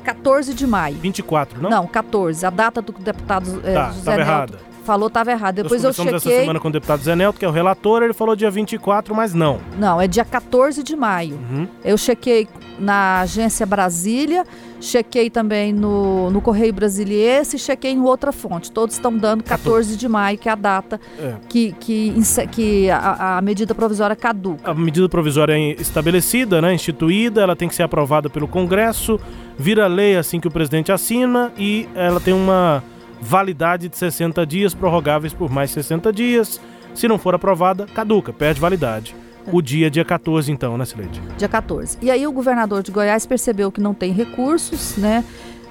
14 0.03 0.53
de 0.53 0.67
maio. 0.67 0.97
24, 0.97 1.59
não? 1.61 1.69
Não, 1.69 1.87
14. 1.87 2.45
A 2.45 2.49
data 2.51 2.81
do 2.81 2.93
deputado 2.93 3.61
é, 3.63 3.73
tá, 3.73 3.91
José 3.91 4.17
Nelto 4.17 4.70
falou 4.83 5.07
estava 5.07 5.31
errado. 5.31 5.55
Depois 5.55 5.83
Nós 5.83 5.97
eu 5.97 6.03
chequei. 6.03 6.17
essa 6.17 6.29
semana 6.29 6.59
com 6.59 6.67
o 6.67 6.71
deputado 6.71 7.01
Zé 7.03 7.15
Nelto, 7.15 7.39
que 7.39 7.45
é 7.45 7.47
o 7.47 7.51
relator, 7.51 8.03
ele 8.03 8.13
falou 8.13 8.35
dia 8.35 8.51
24, 8.51 9.15
mas 9.15 9.33
não. 9.33 9.59
Não, 9.77 9.99
é 9.99 10.07
dia 10.07 10.25
14 10.25 10.83
de 10.83 10.95
maio. 10.95 11.35
Uhum. 11.35 11.67
Eu 11.83 11.97
chequei 11.97 12.47
na 12.79 13.21
agência 13.21 13.65
Brasília, 13.65 14.43
chequei 14.79 15.29
também 15.29 15.71
no, 15.71 16.31
no 16.31 16.41
Correio 16.41 16.73
Brasiliense 16.73 17.55
e 17.55 17.59
chequei 17.59 17.91
em 17.91 18.01
outra 18.01 18.31
fonte. 18.31 18.71
Todos 18.71 18.95
estão 18.95 19.15
dando 19.15 19.43
14 19.43 19.95
de 19.95 20.07
maio, 20.07 20.37
que 20.37 20.49
é 20.49 20.51
a 20.51 20.55
data 20.55 20.99
é. 21.19 21.35
que, 21.47 21.73
que, 21.79 22.13
que 22.51 22.89
a, 22.89 23.37
a, 23.37 23.41
medida 23.41 23.75
provisória 23.75 24.15
caduca. 24.15 24.71
A 24.71 24.73
medida 24.73 25.07
provisória 25.07 25.53
é 25.53 25.73
estabelecida, 25.79 26.61
né, 26.61 26.73
instituída, 26.73 27.41
ela 27.41 27.55
tem 27.55 27.67
que 27.67 27.75
ser 27.75 27.83
aprovada 27.83 28.29
pelo 28.29 28.47
Congresso 28.47 29.19
vira 29.61 29.85
lei 29.87 30.17
assim 30.17 30.39
que 30.39 30.47
o 30.47 30.51
presidente 30.51 30.91
assina 30.91 31.51
e 31.57 31.87
ela 31.93 32.19
tem 32.19 32.33
uma 32.33 32.83
validade 33.21 33.87
de 33.87 33.97
60 33.97 34.45
dias, 34.45 34.73
prorrogáveis 34.73 35.33
por 35.33 35.49
mais 35.49 35.69
60 35.71 36.11
dias. 36.11 36.59
Se 36.95 37.07
não 37.07 37.17
for 37.17 37.35
aprovada, 37.35 37.85
caduca, 37.85 38.33
perde 38.33 38.59
validade. 38.59 39.15
O 39.51 39.61
dia, 39.61 39.89
dia 39.89 40.05
14, 40.05 40.51
então, 40.51 40.77
né, 40.77 40.85
Silete? 40.85 41.21
Dia 41.37 41.47
14. 41.47 41.97
E 42.01 42.11
aí 42.11 42.27
o 42.27 42.31
governador 42.31 42.83
de 42.83 42.91
Goiás 42.91 43.25
percebeu 43.25 43.71
que 43.71 43.81
não 43.81 43.93
tem 43.93 44.11
recursos, 44.11 44.97
né? 44.97 45.23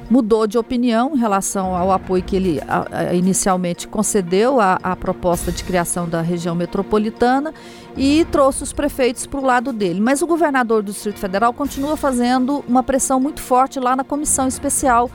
Mudou 0.09 0.45
de 0.45 0.59
opinião 0.59 1.15
em 1.15 1.19
relação 1.19 1.77
ao 1.77 1.93
apoio 1.93 2.21
que 2.21 2.35
ele 2.35 2.61
a, 2.67 2.87
a, 2.91 3.15
inicialmente 3.15 3.87
concedeu 3.87 4.61
à, 4.61 4.77
à 4.83 4.97
proposta 4.97 5.53
de 5.53 5.63
criação 5.63 6.09
da 6.09 6.21
região 6.21 6.53
metropolitana 6.53 7.55
e 7.97 8.27
trouxe 8.33 8.65
os 8.65 8.73
prefeitos 8.73 9.25
para 9.25 9.39
o 9.39 9.45
lado 9.45 9.73
dele. 9.73 10.01
Mas 10.01 10.21
o 10.21 10.27
governador 10.27 10.83
do 10.83 10.91
Distrito 10.91 11.21
Federal 11.21 11.53
continua 11.53 11.97
fazendo 11.97 12.65
uma 12.67 12.83
pressão 12.83 13.21
muito 13.21 13.41
forte 13.41 13.79
lá 13.79 13.95
na 13.95 14.03
comissão 14.03 14.49
especial 14.49 15.09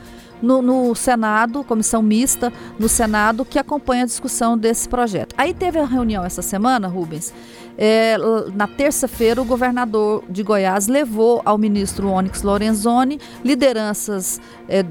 no, 0.46 0.62
no, 0.62 0.96
Senado, 0.96 1.64
comissão 1.64 2.02
mista 2.02 2.54
no 2.78 2.88
Senado, 2.88 3.44
que 3.44 3.58
acompanha 3.58 4.04
a 4.04 4.06
discussão 4.06 4.58
desse 4.58 4.88
projeto. 4.88 5.34
Aí 5.38 5.54
teve 5.54 5.80
a 5.80 5.86
reunião 5.86 6.24
essa 6.24 6.42
semana, 6.42 6.88
Rubens. 6.88 7.34
É, 7.78 8.16
na 8.54 8.68
terça-feira, 8.68 9.42
o 9.42 9.46
governador 9.46 10.24
de 10.30 10.44
Goiás 10.44 10.88
levou 10.88 11.42
ao 11.44 11.58
ministro 11.58 12.10
Onyx 12.10 12.42
Lorenzoni 12.42 13.20
lideranças 13.44 14.40
é, 14.70 14.86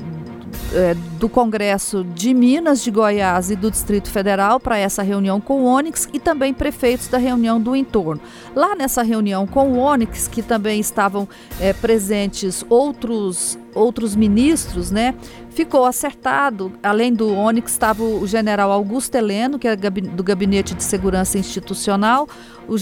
é, 0.75 0.95
do 1.19 1.29
Congresso 1.29 2.05
de 2.05 2.35
Minas, 2.35 2.83
de 2.83 2.91
Goiás 2.91 3.51
e 3.51 3.57
do 3.57 3.71
Distrito 3.71 4.11
Federal 4.11 4.61
para 4.61 4.77
essa 4.77 5.03
reunião 5.03 5.41
com 5.41 5.63
o 5.63 5.65
Onyx 5.65 6.09
e 6.13 6.19
também 6.19 6.53
prefeitos 6.53 7.09
da 7.09 7.17
reunião 7.17 7.59
do 7.61 7.75
entorno. 7.75 8.21
Lá 8.55 8.75
nessa 8.75 9.03
reunião 9.03 9.47
com 9.47 9.73
o 9.73 9.79
Onyx, 9.79 10.29
que 10.29 10.43
também 10.43 10.79
estavam 10.79 11.27
é, 11.59 11.73
presentes 11.73 12.65
outros 12.69 13.59
outros 13.75 14.15
ministros, 14.15 14.93
né? 14.93 15.15
Ficou 15.55 15.85
acertado, 15.85 16.73
além 16.83 17.15
do 17.15 17.33
Onyx, 17.33 17.71
estava 17.71 18.03
o 18.03 18.27
general 18.27 18.73
Augusto 18.73 19.15
Heleno, 19.15 19.57
que 19.57 19.69
é 19.69 19.77
do 19.77 20.25
Gabinete 20.25 20.75
de 20.75 20.83
Segurança 20.83 21.39
Institucional, 21.39 22.29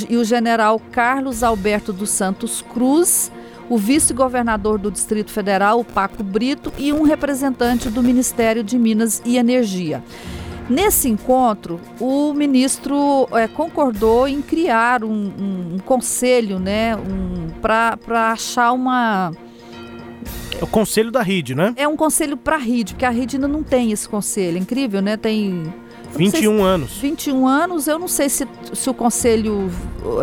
e 0.09 0.17
o 0.17 0.25
general 0.25 0.81
Carlos 0.91 1.43
Alberto 1.43 1.93
dos 1.93 2.09
Santos 2.09 2.63
Cruz, 2.63 3.31
o 3.69 3.77
vice-governador 3.77 4.79
do 4.79 4.91
Distrito 4.91 5.31
Federal, 5.31 5.81
o 5.81 5.85
Paco 5.85 6.23
Brito, 6.23 6.73
e 6.79 6.95
um 6.95 7.03
representante 7.03 7.91
do 7.91 8.03
Ministério 8.03 8.65
de 8.65 8.79
Minas 8.79 9.21
e 9.23 9.37
Energia. 9.37 10.03
Nesse 10.71 11.11
encontro, 11.11 11.79
o 12.01 12.33
ministro 12.33 13.29
é, 13.33 13.47
concordou 13.47 14.27
em 14.27 14.41
criar 14.41 15.05
um, 15.05 15.11
um, 15.11 15.75
um 15.75 15.79
conselho 15.79 16.59
né, 16.59 16.97
um, 16.97 17.51
para 17.61 18.33
achar 18.33 18.73
uma. 18.73 19.33
É 20.61 20.65
o 20.65 20.67
conselho 20.67 21.11
da 21.11 21.23
RID, 21.23 21.55
né? 21.55 21.75
É 21.77 21.87
um 21.89 21.97
conselho 21.97 22.37
para 22.37 22.57
a 22.57 22.59
RID, 22.59 22.93
porque 22.93 23.05
a 23.05 23.11
RID 23.11 23.35
ainda 23.35 23.49
não 23.49 23.63
tem 23.63 23.93
esse 23.93 24.09
conselho. 24.09 24.57
É 24.57 24.61
incrível, 24.61 25.01
né? 25.01 25.17
Tem 25.17 25.73
21 26.17 26.57
se, 26.57 26.63
anos. 26.63 26.93
21 26.99 27.47
anos, 27.47 27.87
eu 27.87 27.99
não 27.99 28.09
sei 28.09 28.29
se, 28.29 28.47
se 28.73 28.91
o 28.91 28.95
conselho. 28.95 29.71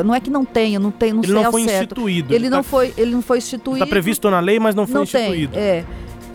Não 0.05 0.13
é 0.13 0.19
que 0.19 0.29
não 0.29 0.45
tenha, 0.45 0.79
não 0.79 0.91
tem, 0.91 1.11
não 1.11 1.23
ele 1.23 1.33
sei 1.33 1.43
não 1.43 1.51
foi 1.51 1.63
certo. 1.63 1.83
instituído. 1.83 2.33
Ele, 2.33 2.43
ele 2.45 2.49
não 2.49 2.59
tá, 2.59 2.63
foi, 2.63 2.93
ele 2.97 3.11
não 3.11 3.21
foi 3.21 3.37
instituído. 3.39 3.83
Está 3.83 3.87
previsto 3.89 4.29
na 4.29 4.39
lei, 4.39 4.59
mas 4.59 4.75
não 4.75 4.85
foi 4.85 4.95
não 4.95 5.03
instituído. 5.03 5.53
Tem, 5.53 5.61
é. 5.61 5.85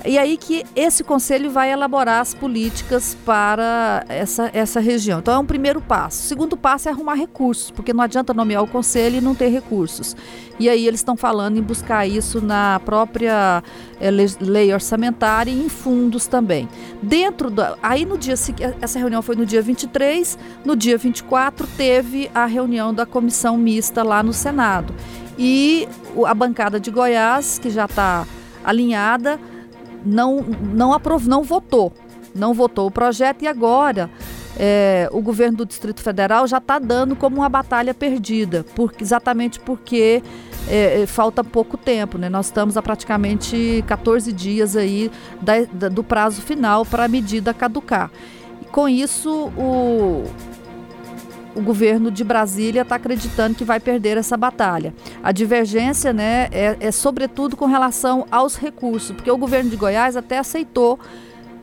E 0.07 0.19
aí 0.19 0.37
que 0.37 0.65
esse 0.77 1.03
conselho 1.03 1.51
vai 1.51 1.73
elaborar 1.73 2.21
as 2.21 2.35
políticas 2.35 3.17
para 3.25 4.05
essa, 4.07 4.51
essa 4.53 4.79
região. 4.79 5.19
Então 5.19 5.35
é 5.35 5.39
um 5.39 5.47
primeiro 5.47 5.81
passo. 5.81 6.25
O 6.25 6.29
segundo 6.29 6.59
passo 6.59 6.91
é 6.91 6.93
arrumar 6.93 7.15
recursos, 7.15 7.71
porque 7.71 7.93
não 7.93 8.05
adianta 8.05 8.35
nomear 8.35 8.63
o 8.63 8.67
conselho 8.67 9.17
e 9.17 9.21
não 9.23 9.35
ter 9.35 9.49
recursos. 9.49 10.15
E 10.61 10.69
aí 10.69 10.87
eles 10.87 11.01
estão 11.01 11.17
falando 11.17 11.57
em 11.57 11.63
buscar 11.63 12.07
isso 12.07 12.43
na 12.43 12.79
própria 12.85 13.63
é, 13.99 14.11
lei 14.11 14.75
orçamentária 14.75 15.51
e 15.51 15.65
em 15.65 15.71
fundos 15.71 16.27
também. 16.27 16.69
Dentro 17.03 17.51
da. 17.51 17.79
Aí 17.83 18.05
no 18.05 18.19
dia 18.19 18.35
essa 18.83 18.99
reunião 18.99 19.23
foi 19.23 19.37
no 19.37 19.47
dia 19.47 19.63
23, 19.63 20.39
no 20.67 20.77
dia 20.77 20.99
24 20.99 21.67
teve 21.79 22.31
a 22.35 22.45
reunião 22.45 22.93
da 22.93 23.07
comissão 23.07 23.57
mista 23.57 24.03
lá 24.03 24.23
no 24.23 24.35
Senado. 24.35 24.95
E 25.39 25.89
a 26.27 26.35
bancada 26.35 26.79
de 26.79 26.91
Goiás, 26.91 27.59
que 27.59 27.71
já 27.71 27.87
está 27.87 28.27
alinhada, 28.63 29.41
não, 30.05 30.41
não, 30.75 30.93
aprov, 30.93 31.27
não 31.27 31.43
votou. 31.43 31.93
Não 32.35 32.53
votou 32.53 32.89
o 32.89 32.91
projeto 32.91 33.43
e 33.43 33.47
agora 33.47 34.11
é, 34.57 35.09
o 35.13 35.21
governo 35.21 35.59
do 35.59 35.67
Distrito 35.67 36.03
Federal 36.03 36.47
já 36.47 36.59
está 36.59 36.79
dando 36.79 37.17
como 37.17 37.37
uma 37.37 37.49
batalha 37.49 37.93
perdida, 37.93 38.65
por, 38.75 38.93
exatamente 39.01 39.59
porque 39.61 40.23
é, 40.69 41.03
é, 41.03 41.07
falta 41.07 41.43
pouco 41.43 41.77
tempo, 41.77 42.19
né? 42.19 42.29
Nós 42.29 42.47
estamos 42.47 42.77
a 42.77 42.83
praticamente 42.83 43.85
14 43.87 44.33
dias 44.33 44.77
aí 44.77 45.11
da, 45.41 45.65
da, 45.73 45.89
do 45.89 46.03
prazo 46.03 46.41
final 46.41 46.85
para 46.85 47.05
a 47.05 47.09
medida 47.09 47.53
caducar. 47.53 48.11
E 48.63 48.65
com 48.67 48.89
isso, 48.89 49.53
o, 49.57 50.25
o 51.55 51.63
governo 51.63 52.11
de 52.11 52.25
Brasília 52.25 52.83
está 52.83 52.97
acreditando 52.97 53.55
que 53.55 53.65
vai 53.65 53.81
perder 53.81 54.17
essa 54.17 54.37
batalha. 54.37 54.95
A 55.23 55.33
divergência 55.33 56.13
né, 56.13 56.49
é, 56.51 56.77
é, 56.81 56.91
sobretudo 56.91 57.57
com 57.57 57.67
relação 57.67 58.27
aos 58.31 58.57
recursos, 58.57 59.15
porque 59.15 59.31
o 59.31 59.39
governo 59.39 59.71
de 59.71 59.77
Goiás 59.77 60.17
até 60.17 60.39
aceitou 60.39 60.99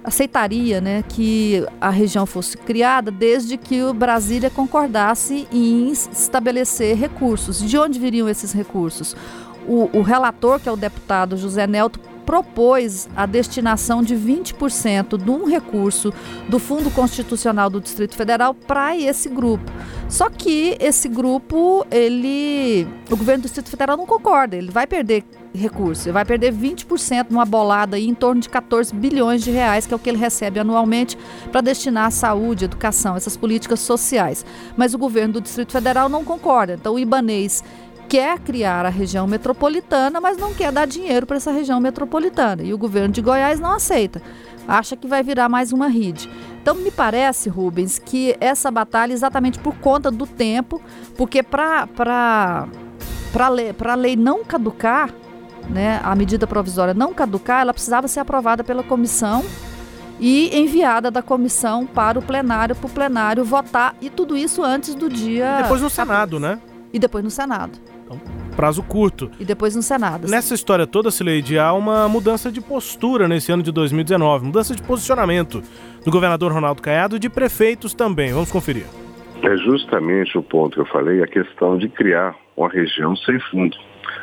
aceitaria 0.03 0.81
né, 0.81 1.03
que 1.07 1.63
a 1.79 1.89
região 1.89 2.25
fosse 2.25 2.57
criada 2.57 3.11
desde 3.11 3.57
que 3.57 3.83
o 3.83 3.93
Brasília 3.93 4.49
concordasse 4.49 5.47
em 5.51 5.91
estabelecer 5.91 6.97
recursos. 6.97 7.59
De 7.59 7.77
onde 7.77 7.99
viriam 7.99 8.27
esses 8.27 8.51
recursos? 8.51 9.15
O, 9.67 9.89
o 9.93 10.01
relator, 10.01 10.59
que 10.59 10.67
é 10.67 10.71
o 10.71 10.75
deputado 10.75 11.37
José 11.37 11.67
Nelto, 11.67 11.99
propôs 12.25 13.09
a 13.15 13.25
destinação 13.25 14.01
de 14.01 14.15
20% 14.15 15.17
de 15.17 15.29
um 15.29 15.45
recurso 15.45 16.13
do 16.47 16.59
Fundo 16.59 16.89
Constitucional 16.91 17.69
do 17.69 17.81
Distrito 17.81 18.15
Federal 18.15 18.53
para 18.53 18.97
esse 18.97 19.29
grupo. 19.29 19.71
Só 20.07 20.29
que 20.29 20.75
esse 20.79 21.07
grupo, 21.07 21.85
ele, 21.89 22.87
o 23.09 23.15
governo 23.15 23.43
do 23.43 23.45
Distrito 23.45 23.69
Federal 23.69 23.95
não 23.95 24.05
concorda, 24.05 24.55
ele 24.57 24.69
vai 24.69 24.85
perder 24.85 25.23
recurso, 25.53 26.07
ele 26.07 26.13
vai 26.13 26.25
perder 26.25 26.53
20% 26.53 27.27
numa 27.29 27.45
bolada 27.45 27.97
aí 27.97 28.07
em 28.07 28.13
torno 28.13 28.41
de 28.41 28.49
14 28.49 28.93
bilhões 28.93 29.43
de 29.43 29.51
reais, 29.51 29.85
que 29.85 29.93
é 29.93 29.95
o 29.95 29.99
que 29.99 30.09
ele 30.09 30.17
recebe 30.17 30.59
anualmente 30.59 31.17
para 31.51 31.61
destinar 31.61 32.07
à 32.07 32.11
saúde, 32.11 32.65
educação, 32.65 33.15
essas 33.15 33.35
políticas 33.35 33.79
sociais. 33.79 34.45
Mas 34.75 34.93
o 34.93 34.97
governo 34.97 35.35
do 35.35 35.41
Distrito 35.41 35.71
Federal 35.71 36.07
não 36.07 36.23
concorda. 36.23 36.73
Então 36.73 36.95
o 36.95 36.99
Ibanês 36.99 37.63
quer 38.11 38.39
criar 38.39 38.85
a 38.85 38.89
região 38.89 39.25
metropolitana, 39.25 40.19
mas 40.19 40.37
não 40.37 40.53
quer 40.53 40.69
dar 40.69 40.85
dinheiro 40.85 41.25
para 41.25 41.37
essa 41.37 41.49
região 41.49 41.79
metropolitana. 41.79 42.61
E 42.61 42.73
o 42.73 42.77
governo 42.77 43.13
de 43.13 43.21
Goiás 43.21 43.57
não 43.57 43.71
aceita. 43.71 44.21
Acha 44.67 44.97
que 44.97 45.07
vai 45.07 45.23
virar 45.23 45.47
mais 45.47 45.71
uma 45.71 45.87
rede. 45.87 46.29
Então, 46.61 46.75
me 46.75 46.91
parece, 46.91 47.47
Rubens, 47.47 47.97
que 47.97 48.35
essa 48.41 48.69
batalha, 48.69 49.13
exatamente 49.13 49.59
por 49.59 49.75
conta 49.75 50.11
do 50.11 50.27
tempo, 50.27 50.81
porque 51.15 51.41
para 51.41 51.87
a 53.33 53.49
lei, 53.49 53.73
lei 53.97 54.17
não 54.17 54.43
caducar, 54.43 55.09
né, 55.69 56.01
a 56.03 56.13
medida 56.13 56.45
provisória 56.45 56.93
não 56.93 57.13
caducar, 57.13 57.61
ela 57.61 57.73
precisava 57.73 58.09
ser 58.09 58.19
aprovada 58.19 58.61
pela 58.61 58.83
comissão 58.83 59.41
e 60.19 60.53
enviada 60.59 61.09
da 61.09 61.21
comissão 61.21 61.85
para 61.85 62.19
o 62.19 62.21
plenário, 62.21 62.75
para 62.75 62.87
o 62.87 62.89
plenário 62.89 63.45
votar, 63.45 63.95
e 64.01 64.09
tudo 64.09 64.35
isso 64.35 64.61
antes 64.61 64.95
do 64.95 65.09
dia. 65.09 65.59
E 65.59 65.63
depois 65.63 65.81
no 65.81 65.89
Senado, 65.89 66.41
né? 66.41 66.59
E 66.91 66.99
depois 66.99 67.23
no 67.23 67.31
Senado. 67.31 67.79
Prazo 68.55 68.83
curto. 68.83 69.29
E 69.39 69.45
depois 69.45 69.75
no 69.75 69.81
Senado. 69.81 70.27
Nessa 70.27 70.53
história 70.53 70.85
toda, 70.87 71.11
Sileide, 71.11 71.57
há 71.57 71.73
uma 71.73 72.07
mudança 72.07 72.51
de 72.51 72.61
postura 72.61 73.27
nesse 73.27 73.51
ano 73.51 73.63
de 73.63 73.71
2019, 73.71 74.45
mudança 74.45 74.75
de 74.75 74.81
posicionamento 74.81 75.61
do 76.05 76.11
governador 76.11 76.51
Ronaldo 76.51 76.81
Caiado 76.81 77.15
e 77.15 77.19
de 77.19 77.29
prefeitos 77.29 77.93
também. 77.93 78.33
Vamos 78.33 78.51
conferir. 78.51 78.85
É 79.43 79.57
justamente 79.57 80.37
o 80.37 80.43
ponto 80.43 80.75
que 80.75 80.81
eu 80.81 80.85
falei, 80.85 81.23
a 81.23 81.27
questão 81.27 81.77
de 81.77 81.89
criar 81.89 82.35
uma 82.55 82.69
região 82.69 83.15
sem 83.15 83.39
fundo. 83.39 83.75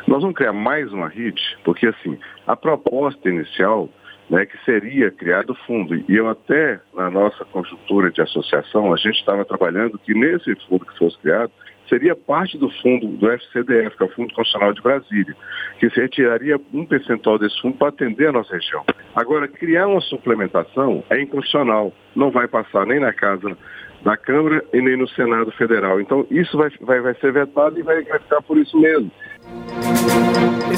Nós 0.07 0.21
vamos 0.21 0.37
criar 0.37 0.53
mais 0.53 0.93
uma 0.93 1.09
RIT, 1.09 1.41
porque 1.65 1.87
assim, 1.87 2.17
a 2.47 2.55
proposta 2.55 3.29
inicial 3.29 3.89
né, 4.31 4.47
que 4.47 4.57
seria 4.65 5.11
criado 5.11 5.57
fundo. 5.67 5.95
E 5.95 6.05
eu 6.09 6.29
até, 6.29 6.81
na 6.95 7.11
nossa 7.11 7.45
conjuntura 7.47 8.11
de 8.11 8.21
associação, 8.21 8.93
a 8.93 8.97
gente 8.97 9.19
estava 9.19 9.45
trabalhando 9.45 9.99
que 9.99 10.15
nesse 10.15 10.55
fundo 10.67 10.85
que 10.85 10.99
fosse 10.99 11.19
criado, 11.19 11.51
seria 11.89 12.15
parte 12.15 12.59
do 12.59 12.71
fundo 12.83 13.07
do 13.09 13.31
FCDF, 13.31 13.97
que 13.97 14.03
é 14.03 14.07
o 14.07 14.11
Fundo 14.11 14.35
Constitucional 14.35 14.73
de 14.73 14.83
Brasília, 14.83 15.35
que 15.79 15.91
se 15.91 16.01
retiraria 16.01 16.61
um 16.73 16.85
percentual 16.85 17.39
desse 17.39 17.61
fundo 17.61 17.77
para 17.77 17.89
atender 17.89 18.29
a 18.29 18.33
nossa 18.33 18.55
região. 18.55 18.85
Agora, 19.15 19.49
criar 19.49 19.87
uma 19.87 20.01
suplementação 20.01 21.03
é 21.11 21.21
inconstitucional, 21.21 21.93
não 22.15 22.31
vai 22.31 22.47
passar 22.47 22.87
nem 22.87 23.01
na 23.01 23.13
casa 23.13 23.57
da 24.03 24.17
Câmara 24.17 24.65
e 24.73 24.81
nem 24.81 24.97
no 24.97 25.09
Senado 25.09 25.51
Federal. 25.53 26.01
Então, 26.01 26.27
isso 26.31 26.57
vai, 26.57 26.71
vai, 26.81 27.01
vai 27.01 27.15
ser 27.15 27.33
vetado 27.33 27.79
e 27.79 27.83
vai, 27.83 28.03
vai 28.03 28.19
ficar 28.19 28.43
por 28.43 28.57
isso 28.57 28.79
mesmo. 28.79 29.11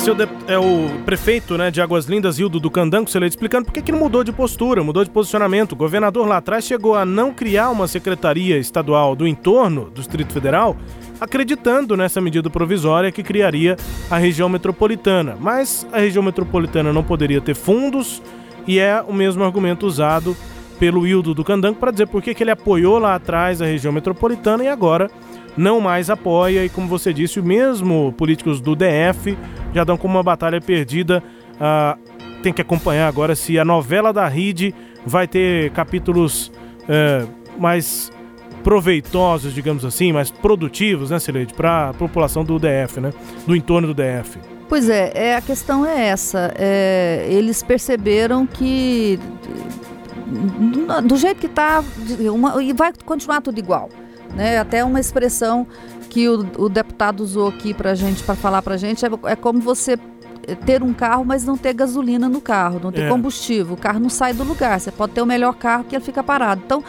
Esse 0.01 0.09
é 0.09 0.13
o, 0.13 0.17
é 0.49 0.59
o, 0.59 1.05
prefeito 1.05 1.59
né, 1.59 1.71
de 1.71 1.81
Águas 1.81 2.07
Lindas, 2.07 2.39
Hildo 2.39 2.59
do 2.59 2.71
Candango, 2.71 3.11
Celeste, 3.11 3.37
explicando 3.37 3.67
por 3.67 3.75
que, 3.75 3.83
que 3.83 3.93
mudou 3.93 4.25
de 4.25 4.33
postura, 4.33 4.83
mudou 4.83 5.05
de 5.05 5.11
posicionamento. 5.11 5.73
O 5.73 5.77
governador 5.77 6.27
lá 6.27 6.39
atrás 6.39 6.65
chegou 6.65 6.95
a 6.95 7.05
não 7.05 7.35
criar 7.35 7.69
uma 7.69 7.87
secretaria 7.87 8.57
estadual 8.57 9.15
do 9.15 9.27
entorno 9.27 9.91
do 9.91 10.01
Distrito 10.01 10.33
Federal, 10.33 10.75
acreditando 11.21 11.99
nessa 11.99 12.19
medida 12.19 12.49
provisória 12.49 13.13
que 13.13 13.23
criaria 13.23 13.77
a 14.11 14.17
região 14.17 14.49
metropolitana. 14.49 15.37
Mas 15.39 15.87
a 15.93 15.99
região 15.99 16.23
metropolitana 16.23 16.95
não 16.95 17.03
poderia 17.03 17.41
ter 17.43 17.55
fundos 17.55 18.23
e 18.67 18.79
é 18.79 19.05
o 19.07 19.13
mesmo 19.13 19.45
argumento 19.45 19.87
usado 19.87 20.35
pelo 20.79 21.07
Hildo 21.07 21.35
do 21.35 21.45
Candango 21.45 21.79
para 21.79 21.91
dizer 21.91 22.07
por 22.07 22.23
que, 22.23 22.35
que 22.35 22.43
ele 22.43 22.51
apoiou 22.51 22.99
lá 22.99 23.15
atrás 23.15 23.61
a 23.61 23.67
região 23.67 23.93
metropolitana 23.93 24.65
e 24.65 24.69
agora 24.69 25.11
não 25.57 25.81
mais 25.81 26.11
apoia. 26.11 26.65
E 26.65 26.69
como 26.69 26.87
você 26.87 27.13
disse, 27.13 27.41
mesmo 27.41 28.13
políticos 28.17 28.61
do 28.61 28.75
DF 28.77 29.37
já 29.75 29.85
dão 29.85 29.97
como 29.97 30.15
uma 30.15 30.23
batalha 30.23 30.61
perdida. 30.61 31.23
Ah, 31.61 31.97
tem 32.43 32.53
que 32.53 32.63
acompanhar 32.63 33.07
agora 33.07 33.35
se 33.35 33.59
a 33.59 33.65
novela 33.65 34.13
da 34.13 34.27
RID 34.27 34.75
vai 35.05 35.29
ter 35.29 35.71
capítulos 35.73 36.51
eh, 36.89 37.27
mais 37.59 38.11
proveitosos, 38.63 39.55
digamos 39.55 39.85
assim, 39.85 40.13
mais 40.13 40.31
produtivos, 40.31 41.11
né, 41.11 41.19
Sileide, 41.19 41.55
para 41.55 41.91
a 41.91 41.95
população 41.95 42.45
do 42.45 42.59
DF, 42.59 43.01
né, 43.01 43.13
do 43.47 43.57
entorno 43.57 43.89
do 43.89 43.95
DF. 43.95 44.39
Pois 44.69 44.89
é, 44.89 45.13
é 45.15 45.37
a 45.37 45.41
questão 45.41 45.85
é 45.85 46.09
essa. 46.09 46.53
É, 46.57 47.27
eles 47.29 47.63
perceberam 47.63 48.47
que 48.47 49.19
do 51.03 51.17
jeito 51.17 51.41
que 51.41 51.47
está, 51.47 51.83
e 52.63 52.73
vai 52.73 52.93
continuar 53.05 53.41
tudo 53.41 53.59
igual. 53.59 53.91
Né? 54.35 54.59
Até 54.59 54.85
uma 54.85 55.01
expressão 55.01 55.67
que 56.09 56.29
o, 56.29 56.47
o 56.59 56.69
deputado 56.69 57.21
usou 57.21 57.49
aqui 57.49 57.73
para 57.73 57.95
gente, 57.95 58.23
para 58.23 58.35
falar 58.35 58.63
para 58.63 58.77
gente, 58.77 59.05
é, 59.05 59.09
é 59.25 59.37
como 59.37 59.61
você 59.61 59.99
ter 60.65 60.83
um 60.83 60.93
carro, 60.93 61.25
mas 61.25 61.45
não 61.45 61.57
ter 61.57 61.73
gasolina 61.73 62.29
no 62.29 62.41
carro, 62.41 62.81
não 62.83 62.91
ter 62.91 63.03
é. 63.03 63.09
combustível. 63.09 63.75
O 63.75 63.77
carro 63.77 64.01
não 64.01 64.11
sai 64.11 64.33
do 64.33 64.43
lugar. 64.43 64.81
Você 64.81 64.91
pode 64.91 65.13
ter 65.13 65.23
o 65.23 65.27
melhor 65.27 65.55
carro 65.55 65.85
que 65.85 65.95
ele 65.95 66.05
fica 66.05 66.23
parado. 66.23 66.63
Então, 66.65 66.83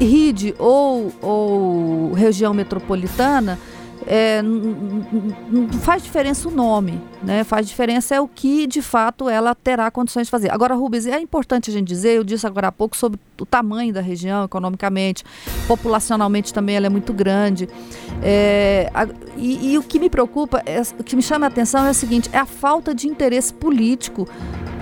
RID 0.00 0.54
ou, 0.58 1.12
ou 1.20 2.12
região 2.12 2.52
metropolitana 2.52 3.58
é, 4.06 4.42
não 4.42 5.68
faz 5.80 6.02
diferença 6.02 6.48
o 6.48 6.50
nome, 6.50 7.00
né? 7.22 7.42
Faz 7.42 7.66
diferença 7.66 8.14
é 8.14 8.20
o 8.20 8.28
que 8.28 8.66
de 8.66 8.82
fato 8.82 9.28
ela 9.28 9.54
terá 9.54 9.90
condições 9.90 10.26
de 10.26 10.30
fazer. 10.30 10.52
Agora, 10.52 10.74
Rubens, 10.74 11.06
é 11.06 11.18
importante 11.18 11.70
a 11.70 11.72
gente 11.72 11.88
dizer, 11.88 12.16
eu 12.16 12.24
disse 12.24 12.46
agora 12.46 12.68
há 12.68 12.72
pouco 12.72 12.96
sobre 12.96 13.18
o 13.40 13.46
tamanho 13.46 13.92
da 13.92 14.00
região 14.00 14.44
economicamente, 14.44 15.24
populacionalmente 15.66 16.52
também 16.52 16.76
ela 16.76 16.86
é 16.86 16.90
muito 16.90 17.12
grande. 17.12 17.68
É, 18.22 18.90
a, 18.92 19.08
e, 19.36 19.72
e, 19.72 19.78
o 19.78 19.82
que 19.82 19.98
me 19.98 20.10
preocupa, 20.10 20.62
é, 20.66 20.82
o 20.98 21.02
que 21.02 21.16
me 21.16 21.22
chama 21.22 21.46
a 21.46 21.48
atenção 21.48 21.86
é 21.86 21.90
o 21.90 21.94
seguinte: 21.94 22.28
é 22.32 22.38
a 22.38 22.46
falta 22.46 22.94
de 22.94 23.08
interesse 23.08 23.54
político 23.54 24.28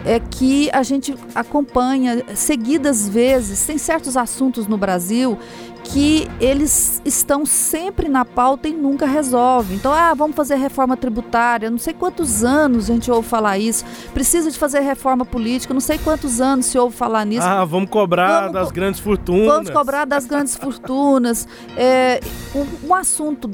é 0.05 0.21
que 0.21 0.71
a 0.73 0.83
gente 0.83 1.15
acompanha 1.35 2.23
seguidas 2.35 3.09
vezes, 3.09 3.65
tem 3.67 3.79
certos 3.79 4.17
assuntos 4.17 4.67
no 4.67 4.77
Brasil 4.77 5.39
que 5.85 6.29
eles 6.41 7.03
estão 7.05 7.45
sempre 7.45 8.09
na 8.09 8.25
pauta 8.25 8.69
e 8.69 8.73
nunca 8.73 9.07
resolvem. 9.07 9.77
Então, 9.77 9.93
ah, 9.93 10.15
vamos 10.15 10.37
fazer 10.37 10.55
reforma 10.55 10.97
tributária, 10.97 11.71
não 11.71 11.79
sei 11.79 11.93
quantos 11.93 12.45
anos 12.45 12.89
a 12.89 12.95
gente 12.95 13.11
ouve 13.11 13.29
falar 13.29 13.59
isso. 13.59 13.85
Precisa 14.15 14.51
de 14.51 14.59
fazer 14.59 14.81
reforma 14.81 15.25
política, 15.25 15.75
não 15.75 15.81
sei 15.81 15.99
quantos 15.99 16.41
anos 16.41 16.67
se 16.67 16.79
ouve 16.79 16.97
falar 16.97 17.25
nisso. 17.25 17.47
Ah, 17.47 17.65
vamos 17.65 17.91
cobrar 17.91 18.41
vamos 18.43 18.53
das 18.53 18.71
grandes 18.71 19.01
fortunas. 19.01 19.47
Vamos 19.47 19.71
cobrar 19.71 20.05
das 20.05 20.25
grandes 20.27 20.57
fortunas. 20.57 21.49
É, 21.77 22.21
um, 22.55 22.89
um 22.89 22.95
assunto 22.95 23.51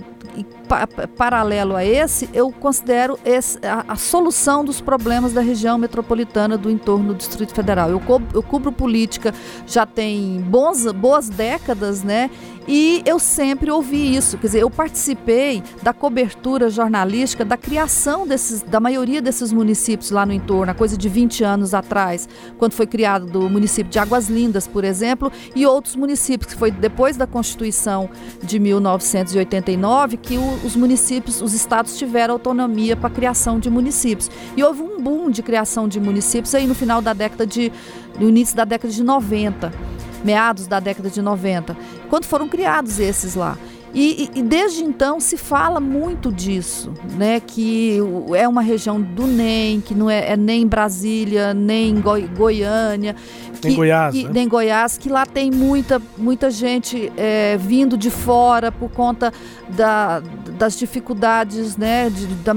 paralelo 1.16 1.74
a 1.74 1.84
esse, 1.84 2.28
eu 2.32 2.52
considero 2.52 3.18
esse, 3.24 3.58
a, 3.64 3.84
a, 3.88 3.96
solução 3.96 4.64
dos 4.64 4.80
problemas 4.80 5.32
da 5.32 5.40
região 5.40 5.78
metropolitana 5.78 6.58
do 6.58 6.70
entorno 6.70 7.14
do 7.14 7.14
Distrito 7.14 7.54
Federal. 7.54 7.90
Eu, 7.90 8.00
co 8.00 8.20
eu 8.34 8.42
cubro 8.42 8.70
política 8.70 9.34
já 9.66 9.86
tem 9.86 10.40
bons, 10.42 10.84
boas 10.92 11.28
décadas, 11.28 12.02
né? 12.02 12.30
E 12.70 13.02
eu 13.06 13.18
sempre 13.18 13.70
ouvi 13.70 14.14
isso, 14.14 14.36
quer 14.36 14.48
dizer, 14.48 14.60
eu 14.60 14.68
participei 14.68 15.62
da 15.82 15.94
cobertura 15.94 16.68
jornalística 16.68 17.42
da 17.42 17.56
criação 17.56 18.26
desses, 18.26 18.60
da 18.60 18.78
maioria 18.78 19.22
desses 19.22 19.50
municípios 19.50 20.10
lá 20.10 20.26
no 20.26 20.34
entorno, 20.34 20.70
a 20.70 20.74
coisa 20.74 20.94
de 20.94 21.08
20 21.08 21.42
anos 21.42 21.72
atrás, 21.72 22.28
quando 22.58 22.74
foi 22.74 22.86
criado 22.86 23.24
do 23.24 23.48
município 23.48 23.90
de 23.90 23.98
Águas 23.98 24.28
Lindas, 24.28 24.66
por 24.66 24.84
exemplo, 24.84 25.32
e 25.56 25.64
outros 25.64 25.96
municípios, 25.96 26.52
que 26.52 26.58
foi 26.58 26.70
depois 26.70 27.16
da 27.16 27.26
Constituição 27.26 28.10
de 28.42 28.58
1989 28.58 30.18
que 30.18 30.36
o, 30.36 30.60
os 30.62 30.76
municípios, 30.76 31.40
os 31.40 31.54
estados 31.54 31.96
tiveram 31.96 32.34
autonomia 32.34 32.94
para 32.94 33.08
a 33.08 33.10
criação 33.10 33.58
de 33.58 33.70
municípios. 33.70 34.30
E 34.54 34.62
houve 34.62 34.82
um 34.82 35.00
boom 35.00 35.30
de 35.30 35.42
criação 35.42 35.88
de 35.88 35.98
municípios 35.98 36.54
aí 36.54 36.66
no 36.66 36.74
final 36.74 37.00
da 37.00 37.14
década 37.14 37.46
de, 37.46 37.72
no 38.20 38.28
início 38.28 38.54
da 38.54 38.66
década 38.66 38.92
de 38.92 39.02
90 39.02 39.97
meados 40.24 40.66
da 40.66 40.80
década 40.80 41.10
de 41.10 41.22
90, 41.22 41.76
quando 42.08 42.24
foram 42.24 42.48
criados 42.48 42.98
esses 42.98 43.34
lá. 43.34 43.56
E, 43.94 44.30
e, 44.34 44.42
desde 44.42 44.84
então 44.84 45.18
se 45.18 45.36
fala 45.36 45.80
muito 45.80 46.30
disso, 46.30 46.92
né? 47.16 47.40
Que 47.40 47.98
é 48.36 48.46
uma 48.46 48.60
região 48.60 49.00
do 49.00 49.26
NEM, 49.26 49.80
que 49.80 49.94
não 49.94 50.10
é, 50.10 50.32
é 50.32 50.36
nem 50.36 50.66
Brasília, 50.66 51.54
nem 51.54 51.98
Goi, 51.98 52.28
Goiânia, 52.36 53.16
que, 53.60 53.68
nem 53.68 53.76
Goiás, 53.76 54.14
que, 54.14 54.24
né? 54.24 54.30
nem 54.34 54.48
Goiás, 54.48 54.98
que 54.98 55.08
lá 55.08 55.24
tem 55.24 55.50
muita, 55.50 56.00
muita 56.18 56.50
gente 56.50 57.10
é, 57.16 57.56
vindo 57.56 57.96
de 57.96 58.10
fora 58.10 58.70
por 58.70 58.90
conta 58.90 59.32
da, 59.70 60.20
das 60.58 60.78
dificuldades, 60.78 61.76
né? 61.76 62.10
De, 62.10 62.26
da, 62.26 62.54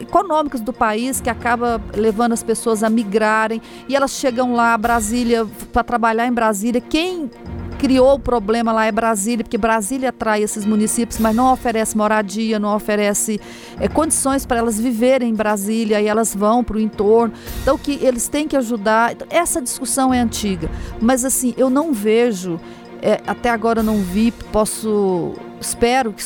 econômicas 0.00 0.60
do 0.60 0.72
país 0.72 1.20
que 1.20 1.30
acaba 1.30 1.80
levando 1.94 2.32
as 2.32 2.42
pessoas 2.42 2.82
a 2.82 2.90
migrarem 2.90 3.60
e 3.88 3.96
elas 3.96 4.12
chegam 4.12 4.54
lá 4.54 4.76
Brasília 4.76 5.46
para 5.72 5.84
trabalhar 5.84 6.26
em 6.26 6.32
Brasília. 6.32 6.80
Quem 6.80 7.30
criou 7.78 8.14
o 8.14 8.18
problema 8.18 8.72
lá 8.72 8.86
é 8.86 8.92
Brasília, 8.92 9.44
porque 9.44 9.58
Brasília 9.58 10.08
atrai 10.08 10.42
esses 10.42 10.64
municípios, 10.64 11.18
mas 11.18 11.34
não 11.34 11.52
oferece 11.52 11.96
moradia, 11.96 12.58
não 12.58 12.74
oferece 12.74 13.40
é, 13.78 13.88
condições 13.88 14.46
para 14.46 14.58
elas 14.58 14.80
viverem 14.80 15.30
em 15.30 15.34
Brasília 15.34 16.00
e 16.00 16.06
elas 16.06 16.34
vão 16.34 16.64
para 16.64 16.76
o 16.76 16.80
entorno. 16.80 17.34
Então, 17.62 17.76
que 17.76 17.98
eles 18.02 18.28
têm 18.28 18.48
que 18.48 18.56
ajudar. 18.56 19.14
Essa 19.30 19.60
discussão 19.60 20.12
é 20.12 20.18
antiga, 20.18 20.70
mas 21.00 21.24
assim, 21.24 21.54
eu 21.56 21.68
não 21.68 21.92
vejo, 21.92 22.58
é, 23.02 23.20
até 23.26 23.50
agora 23.50 23.82
não 23.82 23.98
vi, 23.98 24.32
posso, 24.52 25.34
espero 25.60 26.12
que 26.12 26.22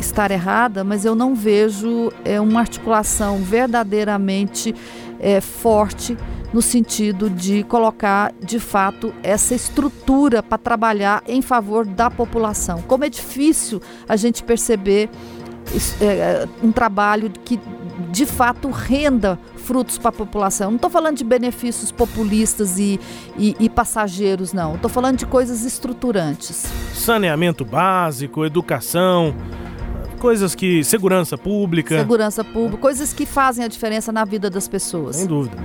estar 0.00 0.30
errada, 0.30 0.82
mas 0.82 1.04
eu 1.04 1.14
não 1.14 1.34
vejo 1.34 2.12
é, 2.24 2.40
uma 2.40 2.60
articulação 2.60 3.38
verdadeiramente 3.38 4.74
é, 5.18 5.40
forte 5.40 6.16
no 6.52 6.60
sentido 6.60 7.30
de 7.30 7.62
colocar 7.64 8.32
de 8.40 8.58
fato 8.58 9.14
essa 9.22 9.54
estrutura 9.54 10.42
para 10.42 10.58
trabalhar 10.58 11.22
em 11.28 11.40
favor 11.40 11.86
da 11.86 12.10
população. 12.10 12.82
Como 12.82 13.04
é 13.04 13.08
difícil 13.08 13.80
a 14.08 14.16
gente 14.16 14.42
perceber 14.42 15.08
é, 16.00 16.48
um 16.62 16.72
trabalho 16.72 17.30
que 17.44 17.60
de 18.10 18.26
fato 18.26 18.70
renda 18.70 19.38
frutos 19.56 19.98
para 19.98 20.08
a 20.08 20.12
população. 20.12 20.70
Não 20.70 20.76
estou 20.76 20.90
falando 20.90 21.18
de 21.18 21.24
benefícios 21.24 21.92
populistas 21.92 22.78
e, 22.78 22.98
e, 23.38 23.54
e 23.60 23.68
passageiros, 23.68 24.52
não. 24.52 24.74
Estou 24.74 24.90
falando 24.90 25.18
de 25.18 25.26
coisas 25.26 25.64
estruturantes. 25.64 26.66
Saneamento 26.92 27.64
básico, 27.64 28.44
educação, 28.44 29.34
coisas 30.20 30.54
que. 30.54 30.84
segurança 30.84 31.36
pública. 31.36 31.98
Segurança 31.98 32.44
pública, 32.44 32.76
coisas 32.76 33.12
que 33.12 33.26
fazem 33.26 33.64
a 33.64 33.68
diferença 33.68 34.12
na 34.12 34.24
vida 34.24 34.48
das 34.48 34.68
pessoas. 34.68 35.16
Sem 35.16 35.26
dúvida. 35.26 35.56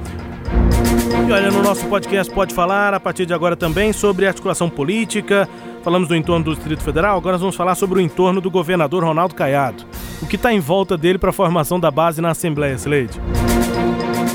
E 1.27 1.31
olha, 1.31 1.51
no 1.51 1.61
nosso 1.61 1.85
podcast 1.87 2.33
pode 2.33 2.53
falar 2.53 2.93
a 2.93 2.99
partir 2.99 3.25
de 3.25 3.33
agora 3.33 3.55
também 3.55 3.93
sobre 3.93 4.25
articulação 4.27 4.69
política. 4.69 5.47
Falamos 5.83 6.07
do 6.07 6.15
entorno 6.15 6.45
do 6.45 6.55
Distrito 6.55 6.81
Federal, 6.81 7.17
agora 7.17 7.33
nós 7.33 7.41
vamos 7.41 7.55
falar 7.55 7.75
sobre 7.75 7.99
o 7.99 8.01
entorno 8.01 8.41
do 8.41 8.49
governador 8.49 9.03
Ronaldo 9.03 9.35
Caiado. 9.35 9.85
O 10.21 10.25
que 10.25 10.35
está 10.35 10.51
em 10.51 10.59
volta 10.59 10.97
dele 10.97 11.19
para 11.19 11.29
a 11.29 11.33
formação 11.33 11.79
da 11.79 11.91
base 11.91 12.21
na 12.21 12.31
Assembleia, 12.31 12.73
Sleide? 12.73 13.19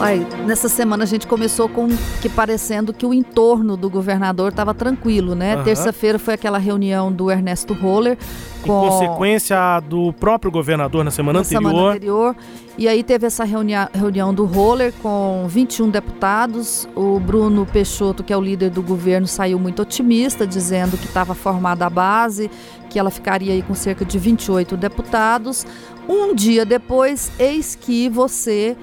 Ai, 0.01 0.27
nessa 0.47 0.67
semana 0.67 1.05
a 1.05 1.07
gente 1.07 1.27
começou 1.27 1.69
com 1.69 1.87
que 2.23 2.29
parecendo 2.31 2.91
que 2.91 3.05
o 3.05 3.13
entorno 3.13 3.77
do 3.77 3.91
governador 3.91 4.49
estava 4.49 4.73
tranquilo, 4.73 5.35
né? 5.35 5.57
Uhum. 5.57 5.65
Terça-feira 5.65 6.19
foi 6.19 6.35
aquela 6.35 6.57
reunião 6.57 7.13
do 7.13 7.31
Ernesto 7.31 7.75
Roller. 7.75 8.17
Com... 8.63 8.87
Em 8.87 8.89
consequência 8.89 9.79
do 9.81 10.11
próprio 10.15 10.51
governador 10.51 11.05
na 11.05 11.11
semana 11.11 11.41
na 11.41 11.41
anterior. 11.41 11.71
Semana 11.71 11.89
anterior. 11.91 12.37
E 12.79 12.89
aí 12.89 13.03
teve 13.03 13.27
essa 13.27 13.45
reunião, 13.45 13.89
reunião 13.93 14.33
do 14.33 14.47
Roller 14.47 14.91
com 15.03 15.45
21 15.47 15.91
deputados. 15.91 16.89
O 16.97 17.21
Bruno 17.21 17.67
Peixoto, 17.67 18.25
que 18.25 18.33
é 18.33 18.37
o 18.37 18.41
líder 18.41 18.71
do 18.71 18.83
governo, 18.83 19.27
saiu 19.27 19.59
muito 19.59 19.83
otimista, 19.83 20.47
dizendo 20.47 20.97
que 20.97 21.05
estava 21.05 21.35
formada 21.35 21.85
a 21.85 21.91
base, 21.91 22.51
que 22.89 22.99
ela 22.99 23.11
ficaria 23.11 23.53
aí 23.53 23.61
com 23.61 23.75
cerca 23.75 24.03
de 24.03 24.19
28 24.19 24.79
deputados. 24.79 25.67
Um 26.09 26.35
dia 26.35 26.65
depois, 26.65 27.31
eis 27.39 27.77
que 27.79 28.09
você 28.09 28.75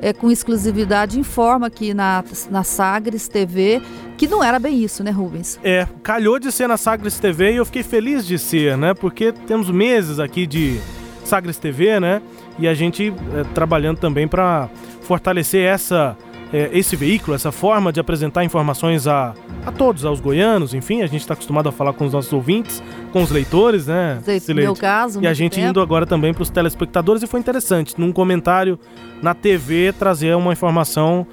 é, 0.00 0.12
com 0.12 0.30
exclusividade 0.30 1.18
informa 1.18 1.66
aqui 1.66 1.94
na, 1.94 2.24
na 2.50 2.62
Sagres 2.62 3.28
TV 3.28 3.80
que 4.16 4.26
não 4.26 4.42
era 4.42 4.58
bem 4.58 4.82
isso, 4.82 5.04
né, 5.04 5.10
Rubens? 5.10 5.58
É, 5.62 5.86
calhou 6.02 6.38
de 6.38 6.50
ser 6.50 6.66
na 6.66 6.76
Sagres 6.76 7.18
TV 7.18 7.52
e 7.52 7.56
eu 7.56 7.64
fiquei 7.66 7.82
feliz 7.82 8.26
de 8.26 8.38
ser, 8.38 8.76
né? 8.76 8.94
Porque 8.94 9.32
temos 9.32 9.70
meses 9.70 10.18
aqui 10.18 10.46
de 10.46 10.80
Sagres 11.24 11.58
TV, 11.58 12.00
né? 12.00 12.22
E 12.58 12.66
a 12.66 12.74
gente 12.74 13.12
é, 13.34 13.44
trabalhando 13.54 13.98
também 13.98 14.26
para 14.26 14.70
fortalecer 15.02 15.62
essa 15.62 16.16
é, 16.52 16.70
esse 16.72 16.94
veículo, 16.94 17.34
essa 17.34 17.50
forma 17.50 17.92
de 17.92 17.98
apresentar 17.98 18.44
informações 18.44 19.06
a, 19.06 19.34
a 19.64 19.72
todos, 19.72 20.04
aos 20.04 20.20
goianos, 20.20 20.74
enfim, 20.74 21.02
a 21.02 21.06
gente 21.06 21.22
está 21.22 21.34
acostumado 21.34 21.68
a 21.68 21.72
falar 21.72 21.92
com 21.92 22.04
os 22.06 22.12
nossos 22.12 22.32
ouvintes, 22.32 22.82
com 23.12 23.22
os 23.22 23.30
leitores, 23.30 23.86
né? 23.86 24.20
No 24.54 24.54
meu 24.62 24.74
caso. 24.74 25.20
E 25.22 25.26
a 25.26 25.34
gente 25.34 25.56
tempo. 25.56 25.68
indo 25.68 25.80
agora 25.80 26.06
também 26.06 26.32
para 26.32 26.42
os 26.42 26.50
telespectadores 26.50 27.22
e 27.22 27.26
foi 27.26 27.40
interessante, 27.40 27.94
num 27.98 28.12
comentário 28.12 28.78
na 29.20 29.34
TV, 29.34 29.92
trazer 29.98 30.36
uma 30.36 30.52
informação 30.52 31.26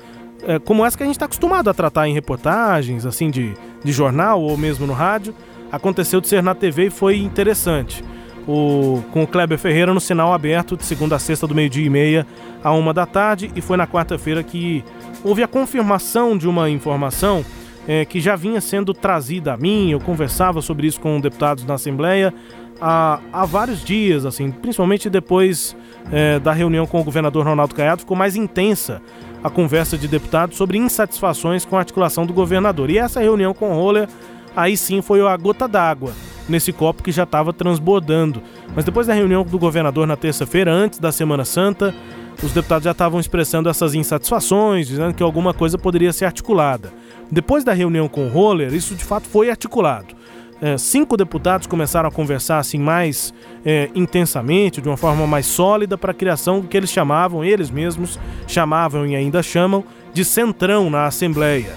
é, 0.46 0.60
como 0.60 0.86
essa 0.86 0.98
que 0.98 1.04
a 1.04 1.06
gente 1.06 1.16
está 1.16 1.26
acostumado 1.26 1.70
a 1.70 1.74
tratar 1.74 2.08
em 2.08 2.14
reportagens, 2.14 3.06
assim, 3.06 3.30
de, 3.30 3.54
de 3.84 3.92
jornal 3.92 4.42
ou 4.42 4.58
mesmo 4.58 4.86
no 4.86 4.94
rádio. 4.94 5.34
Aconteceu 5.72 6.22
de 6.22 6.28
ser 6.28 6.44
na 6.44 6.54
TV 6.54 6.88
e 6.88 6.90
foi 6.90 7.18
interessante. 7.18 8.04
O, 8.48 9.02
com 9.12 9.24
o 9.24 9.28
Kleber 9.28 9.58
Ferreira 9.58 9.94
no 9.94 10.02
sinal 10.02 10.34
aberto 10.34 10.76
de 10.76 10.84
segunda 10.84 11.16
a 11.16 11.20
sexta 11.20 11.48
do 11.48 11.56
meio-dia 11.56 11.86
e 11.86 11.90
meia 11.90 12.28
a 12.62 12.74
uma 12.74 12.94
da 12.94 13.06
tarde 13.06 13.50
e 13.56 13.62
foi 13.62 13.78
na 13.78 13.88
quarta-feira 13.88 14.44
que 14.44 14.84
houve 15.24 15.42
a 15.42 15.48
confirmação 15.48 16.38
de 16.38 16.46
uma 16.46 16.70
informação 16.70 17.46
é, 17.88 18.04
que 18.04 18.20
já 18.20 18.36
vinha 18.36 18.60
sendo 18.60 18.94
trazida 18.94 19.54
a 19.54 19.58
mim. 19.58 19.92
Eu 19.92 20.00
conversava 20.00 20.62
sobre 20.62 20.88
isso 20.88 21.00
com 21.00 21.22
deputados 21.22 21.66
na 21.66 21.76
Assembleia 21.76 22.34
há, 22.82 23.20
há 23.32 23.46
vários 23.46 23.84
dias, 23.84 24.26
assim, 24.26 24.52
principalmente 24.52 25.10
depois 25.10 25.76
é, 26.12 26.40
da 26.40 26.52
reunião 26.52 26.86
com 26.86 27.00
o 27.00 27.04
governador 27.04 27.46
Ronaldo 27.46 27.74
Caiado, 27.74 28.02
ficou 28.02 28.18
mais 28.18 28.36
intensa 28.36 29.02
a 29.44 29.50
conversa 29.50 29.98
de 29.98 30.08
deputados 30.08 30.58
sobre 30.58 30.78
insatisfações 30.78 31.66
com 31.66 31.76
a 31.76 31.80
articulação 31.80 32.26
do 32.26 32.34
governador. 32.34 32.90
E 32.90 32.98
essa 32.98 33.22
reunião 33.22 33.54
com 33.54 33.72
o 33.72 33.74
Roller, 33.74 34.08
aí 34.56 34.76
sim 34.76 35.02
foi 35.02 35.26
a 35.26 35.36
gota 35.38 35.68
d'água 35.68 36.14
nesse 36.48 36.72
copo 36.72 37.04
que 37.04 37.12
já 37.12 37.24
estava 37.24 37.54
transbordando. 37.54 38.42
Mas 38.76 38.86
depois 38.86 39.08
da 39.08 39.14
reunião 39.14 39.44
do 39.44 39.58
governador 39.58 40.08
na 40.08 40.16
terça-feira, 40.16 40.72
antes 40.72 41.00
da 41.00 41.12
Semana 41.12 41.46
Santa, 41.46 41.94
os 42.42 42.52
deputados 42.52 42.86
já 42.86 42.92
estavam 42.92 43.20
expressando 43.20 43.70
essas 43.70 43.94
insatisfações, 43.94 44.88
dizendo 44.88 45.14
que 45.14 45.24
alguma 45.24 45.54
coisa 45.54 45.78
poderia 45.78 46.12
ser 46.12 46.26
articulada. 46.26 46.92
Depois 47.32 47.64
da 47.64 47.74
reunião 47.74 48.08
com 48.08 48.26
o 48.26 48.30
Roller, 48.30 48.74
isso 48.74 48.96
de 48.96 49.04
fato 49.04 49.28
foi 49.28 49.50
articulado. 49.50 50.16
É, 50.62 50.78
cinco 50.78 51.18
deputados 51.18 51.68
começaram 51.68 52.08
a 52.08 52.12
conversar 52.12 52.58
assim 52.58 52.78
mais 52.78 53.34
é, 53.66 53.90
intensamente, 53.94 54.82
de 54.82 54.88
uma 54.88 54.96
forma 54.96 55.28
mais 55.28 55.46
sólida, 55.46 55.98
para 55.98 56.12
a 56.12 56.14
criação 56.14 56.62
do 56.62 56.68
que 56.68 56.78
eles 56.78 56.90
chamavam, 56.90 57.44
eles 57.44 57.70
mesmos 57.70 58.18
chamavam 58.48 59.06
e 59.06 59.16
ainda 59.16 59.44
chamam, 59.44 59.84
de 60.14 60.24
centrão 60.24 60.90
na 60.90 61.06
Assembleia. 61.06 61.74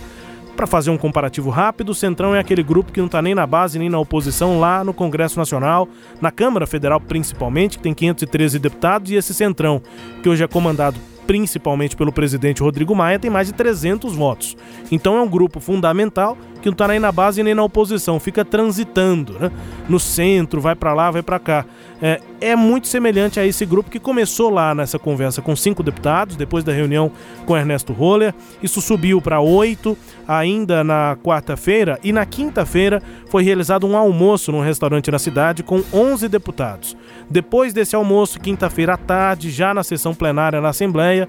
Para 0.57 0.67
fazer 0.67 0.91
um 0.91 0.97
comparativo 0.97 1.51
rápido, 1.51 1.91
o 1.91 1.95
Centrão 1.95 2.35
é 2.35 2.39
aquele 2.39 2.63
grupo 2.63 2.91
que 2.91 2.99
não 2.99 3.07
está 3.07 3.21
nem 3.21 3.35
na 3.35 3.47
base 3.47 3.79
nem 3.79 3.91
na 3.91 3.99
oposição 3.99 4.59
lá 4.59 4.83
no 4.83 4.95
Congresso 4.95 5.39
Nacional, 5.39 5.87
na 6.19 6.31
Câmara 6.31 6.67
Federal 6.67 6.99
principalmente, 6.99 7.77
que 7.77 7.83
tem 7.83 7.93
513 7.93 8.59
deputados, 8.59 9.11
e 9.11 9.17
esse 9.17 9.35
Centrão, 9.35 9.83
que 10.23 10.29
hoje 10.31 10.43
é 10.43 10.49
comandado 10.49 10.99
principalmente 11.27 11.95
pelo 11.97 12.13
presidente 12.13 12.63
Rodrigo 12.63 12.95
Maia, 12.95 13.19
tem 13.19 13.31
mais 13.31 13.49
de 13.49 13.53
300 13.53 14.15
votos. 14.15 14.57
Então 14.91 15.19
é 15.19 15.21
um 15.21 15.29
grupo 15.29 15.61
fundamental 15.61 16.39
que 16.63 16.67
não 16.67 16.73
está 16.73 16.89
nem 16.89 16.99
na 16.99 17.13
base 17.13 17.43
nem 17.43 17.55
na 17.55 17.63
oposição, 17.63 18.19
fica 18.19 18.45
transitando, 18.45 19.39
né? 19.39 19.51
No 19.89 20.01
centro, 20.01 20.61
vai 20.61 20.75
para 20.75 20.95
lá, 20.95 21.11
vai 21.11 21.23
para 21.23 21.39
cá. 21.39 21.67
É, 22.01 22.21
é, 22.41 22.57
muito 22.57 22.87
semelhante 22.87 23.41
a 23.41 23.47
esse 23.47 23.65
grupo 23.65 23.91
que 23.91 23.99
começou 23.99 24.51
lá 24.51 24.75
nessa 24.75 24.99
conversa 24.99 25.41
com 25.41 25.57
cinco 25.57 25.83
deputados, 25.83 26.37
depois 26.37 26.63
da 26.63 26.73
reunião 26.73 27.11
com 27.47 27.57
Ernesto 27.57 27.93
Roller. 27.93 28.35
Isso 28.63 28.81
subiu 28.81 29.21
para 29.21 29.41
oito 29.41 29.97
ainda 30.29 30.85
na 30.85 31.17
quarta-feira 31.23 31.99
e 32.05 32.13
na 32.13 32.27
quinta-feira 32.27 33.03
foi 33.31 33.43
realizado 33.43 33.87
um 33.87 33.97
almoço 33.97 34.53
num 34.53 34.61
restaurante 34.61 35.11
na 35.11 35.19
cidade 35.19 35.63
com 35.63 35.83
11 35.93 36.29
deputados. 36.29 36.97
Depois 37.31 37.73
desse 37.73 37.97
almoço, 37.97 38.41
quinta-feira 38.41 38.95
à 38.95 38.97
tarde, 38.97 39.51
já 39.51 39.73
na 39.73 39.83
sessão 39.83 40.15
plenária 40.15 40.61
na 40.61 40.69
Assembleia, 40.69 41.29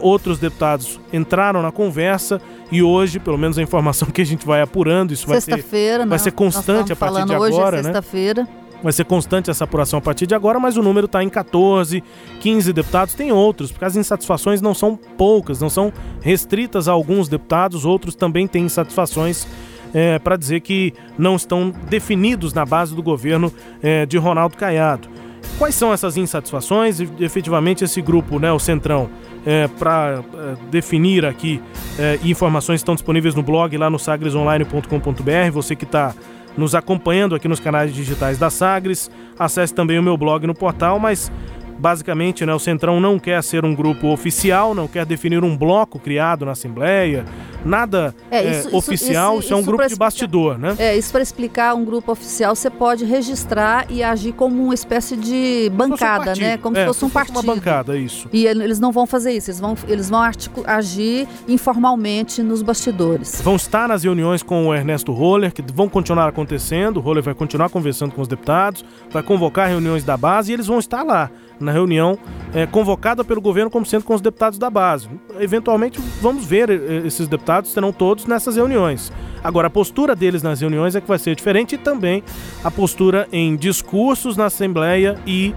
outros 0.00 0.38
deputados 0.38 1.00
entraram 1.12 1.62
na 1.62 1.70
conversa 1.70 2.40
e 2.70 2.82
hoje, 2.82 3.18
pelo 3.18 3.38
menos 3.38 3.58
a 3.58 3.62
informação 3.62 4.08
que 4.12 4.22
a 4.22 4.26
gente 4.26 4.46
vai 4.46 4.60
apurando, 4.60 5.12
isso 5.12 5.26
vai 5.26 5.40
ser, 5.40 5.62
vai 5.98 6.06
né? 6.06 6.18
ser 6.18 6.32
constante 6.32 6.92
a 6.92 6.96
partir 6.96 7.24
de 7.24 7.34
hoje 7.34 7.54
é 7.54 7.58
agora, 7.58 7.78
é 7.78 7.82
sexta-feira. 7.82 8.48
Vai 8.84 8.92
ser 8.92 9.06
constante 9.06 9.50
essa 9.50 9.64
apuração 9.64 9.98
a 9.98 10.02
partir 10.02 10.26
de 10.26 10.34
agora, 10.34 10.60
mas 10.60 10.76
o 10.76 10.82
número 10.82 11.06
está 11.06 11.24
em 11.24 11.30
14, 11.30 12.04
15 12.38 12.70
deputados. 12.70 13.14
Tem 13.14 13.32
outros, 13.32 13.72
porque 13.72 13.86
as 13.86 13.96
insatisfações 13.96 14.60
não 14.60 14.74
são 14.74 14.94
poucas, 14.94 15.58
não 15.58 15.70
são 15.70 15.90
restritas 16.20 16.86
a 16.86 16.92
alguns 16.92 17.26
deputados, 17.26 17.86
outros 17.86 18.14
também 18.14 18.46
têm 18.46 18.66
insatisfações 18.66 19.48
é, 19.94 20.18
para 20.18 20.36
dizer 20.36 20.60
que 20.60 20.92
não 21.16 21.34
estão 21.34 21.72
definidos 21.88 22.52
na 22.52 22.66
base 22.66 22.94
do 22.94 23.02
governo 23.02 23.50
é, 23.82 24.04
de 24.04 24.18
Ronaldo 24.18 24.54
Caiado. 24.54 25.08
Quais 25.56 25.74
são 25.74 25.90
essas 25.90 26.18
insatisfações? 26.18 27.00
E, 27.00 27.08
efetivamente, 27.20 27.84
esse 27.84 28.02
grupo, 28.02 28.38
né, 28.38 28.52
o 28.52 28.58
Centrão, 28.58 29.08
é, 29.46 29.66
para 29.66 30.22
é, 30.34 30.56
definir 30.70 31.24
aqui, 31.24 31.58
é, 31.98 32.18
informações 32.22 32.80
estão 32.80 32.94
disponíveis 32.94 33.34
no 33.34 33.42
blog 33.42 33.74
lá 33.78 33.88
no 33.88 33.98
sagresonline.com.br. 33.98 35.52
Você 35.52 35.74
que 35.74 35.84
está 35.84 36.14
nos 36.56 36.74
acompanhando 36.74 37.34
aqui 37.34 37.48
nos 37.48 37.60
canais 37.60 37.92
digitais 37.92 38.38
da 38.38 38.50
Sagres, 38.50 39.10
acesse 39.38 39.74
também 39.74 39.98
o 39.98 40.02
meu 40.02 40.16
blog 40.16 40.46
no 40.46 40.54
portal, 40.54 40.98
mas 40.98 41.30
Basicamente, 41.78 42.46
né, 42.46 42.54
o 42.54 42.58
Centrão 42.58 43.00
não 43.00 43.18
quer 43.18 43.42
ser 43.42 43.64
um 43.64 43.74
grupo 43.74 44.08
oficial, 44.08 44.74
não 44.74 44.86
quer 44.86 45.04
definir 45.04 45.42
um 45.42 45.56
bloco 45.56 45.98
criado 45.98 46.44
na 46.44 46.52
Assembleia, 46.52 47.24
nada 47.64 48.14
é, 48.30 48.42
isso, 48.50 48.68
é, 48.68 48.76
oficial, 48.76 49.34
isso, 49.34 49.44
isso, 49.46 49.54
é 49.54 49.56
um 49.56 49.62
grupo 49.62 49.86
de 49.86 49.96
bastidor, 49.96 50.58
né? 50.58 50.74
É, 50.78 50.96
isso 50.96 51.10
para 51.10 51.22
explicar 51.22 51.74
um 51.74 51.84
grupo 51.84 52.12
oficial, 52.12 52.54
você 52.54 52.70
pode 52.70 53.04
registrar 53.04 53.86
e 53.88 54.02
agir 54.02 54.32
como 54.32 54.62
uma 54.64 54.74
espécie 54.74 55.16
de 55.16 55.70
bancada, 55.74 56.32
um 56.32 56.40
né? 56.40 56.58
Como 56.58 56.76
é, 56.76 56.80
se 56.80 56.86
fosse 56.86 57.04
um 57.04 57.10
partido. 57.10 57.40
Uma 57.40 57.54
bancada, 57.54 57.96
isso. 57.96 58.28
E 58.32 58.46
eles 58.46 58.78
não 58.78 58.92
vão 58.92 59.06
fazer 59.06 59.32
isso, 59.32 59.50
eles 59.50 59.60
vão, 59.60 59.76
eles 59.88 60.10
vão 60.10 60.20
agir 60.66 61.28
informalmente 61.48 62.42
nos 62.42 62.62
bastidores. 62.62 63.40
Vão 63.42 63.56
estar 63.56 63.88
nas 63.88 64.04
reuniões 64.04 64.42
com 64.42 64.68
o 64.68 64.74
Ernesto 64.74 65.12
Roller, 65.12 65.52
que 65.52 65.62
vão 65.72 65.88
continuar 65.88 66.28
acontecendo, 66.28 66.98
o 66.98 67.00
Roller 67.00 67.22
vai 67.22 67.34
continuar 67.34 67.68
conversando 67.68 68.12
com 68.12 68.20
os 68.20 68.28
deputados, 68.28 68.84
vai 69.10 69.22
convocar 69.22 69.68
reuniões 69.68 70.04
da 70.04 70.16
base 70.16 70.50
e 70.50 70.54
eles 70.54 70.66
vão 70.66 70.78
estar 70.78 71.02
lá 71.02 71.30
na 71.58 71.72
reunião 71.72 72.18
é, 72.52 72.66
convocada 72.66 73.24
pelo 73.24 73.40
governo 73.40 73.70
como 73.70 73.86
sendo 73.86 74.04
com 74.04 74.14
os 74.14 74.20
deputados 74.20 74.58
da 74.58 74.70
base. 74.70 75.08
Eventualmente, 75.38 76.00
vamos 76.20 76.44
ver 76.44 76.70
eh, 76.70 77.02
esses 77.06 77.26
deputados, 77.26 77.53
serão 77.62 77.92
todos 77.92 78.26
nessas 78.26 78.56
reuniões. 78.56 79.12
Agora, 79.42 79.68
a 79.68 79.70
postura 79.70 80.16
deles 80.16 80.42
nas 80.42 80.60
reuniões 80.60 80.94
é 80.94 81.00
que 81.00 81.08
vai 81.08 81.18
ser 81.18 81.36
diferente 81.36 81.74
e 81.74 81.78
também 81.78 82.22
a 82.62 82.70
postura 82.70 83.28
em 83.32 83.56
discursos 83.56 84.36
na 84.36 84.46
Assembleia 84.46 85.18
e 85.26 85.54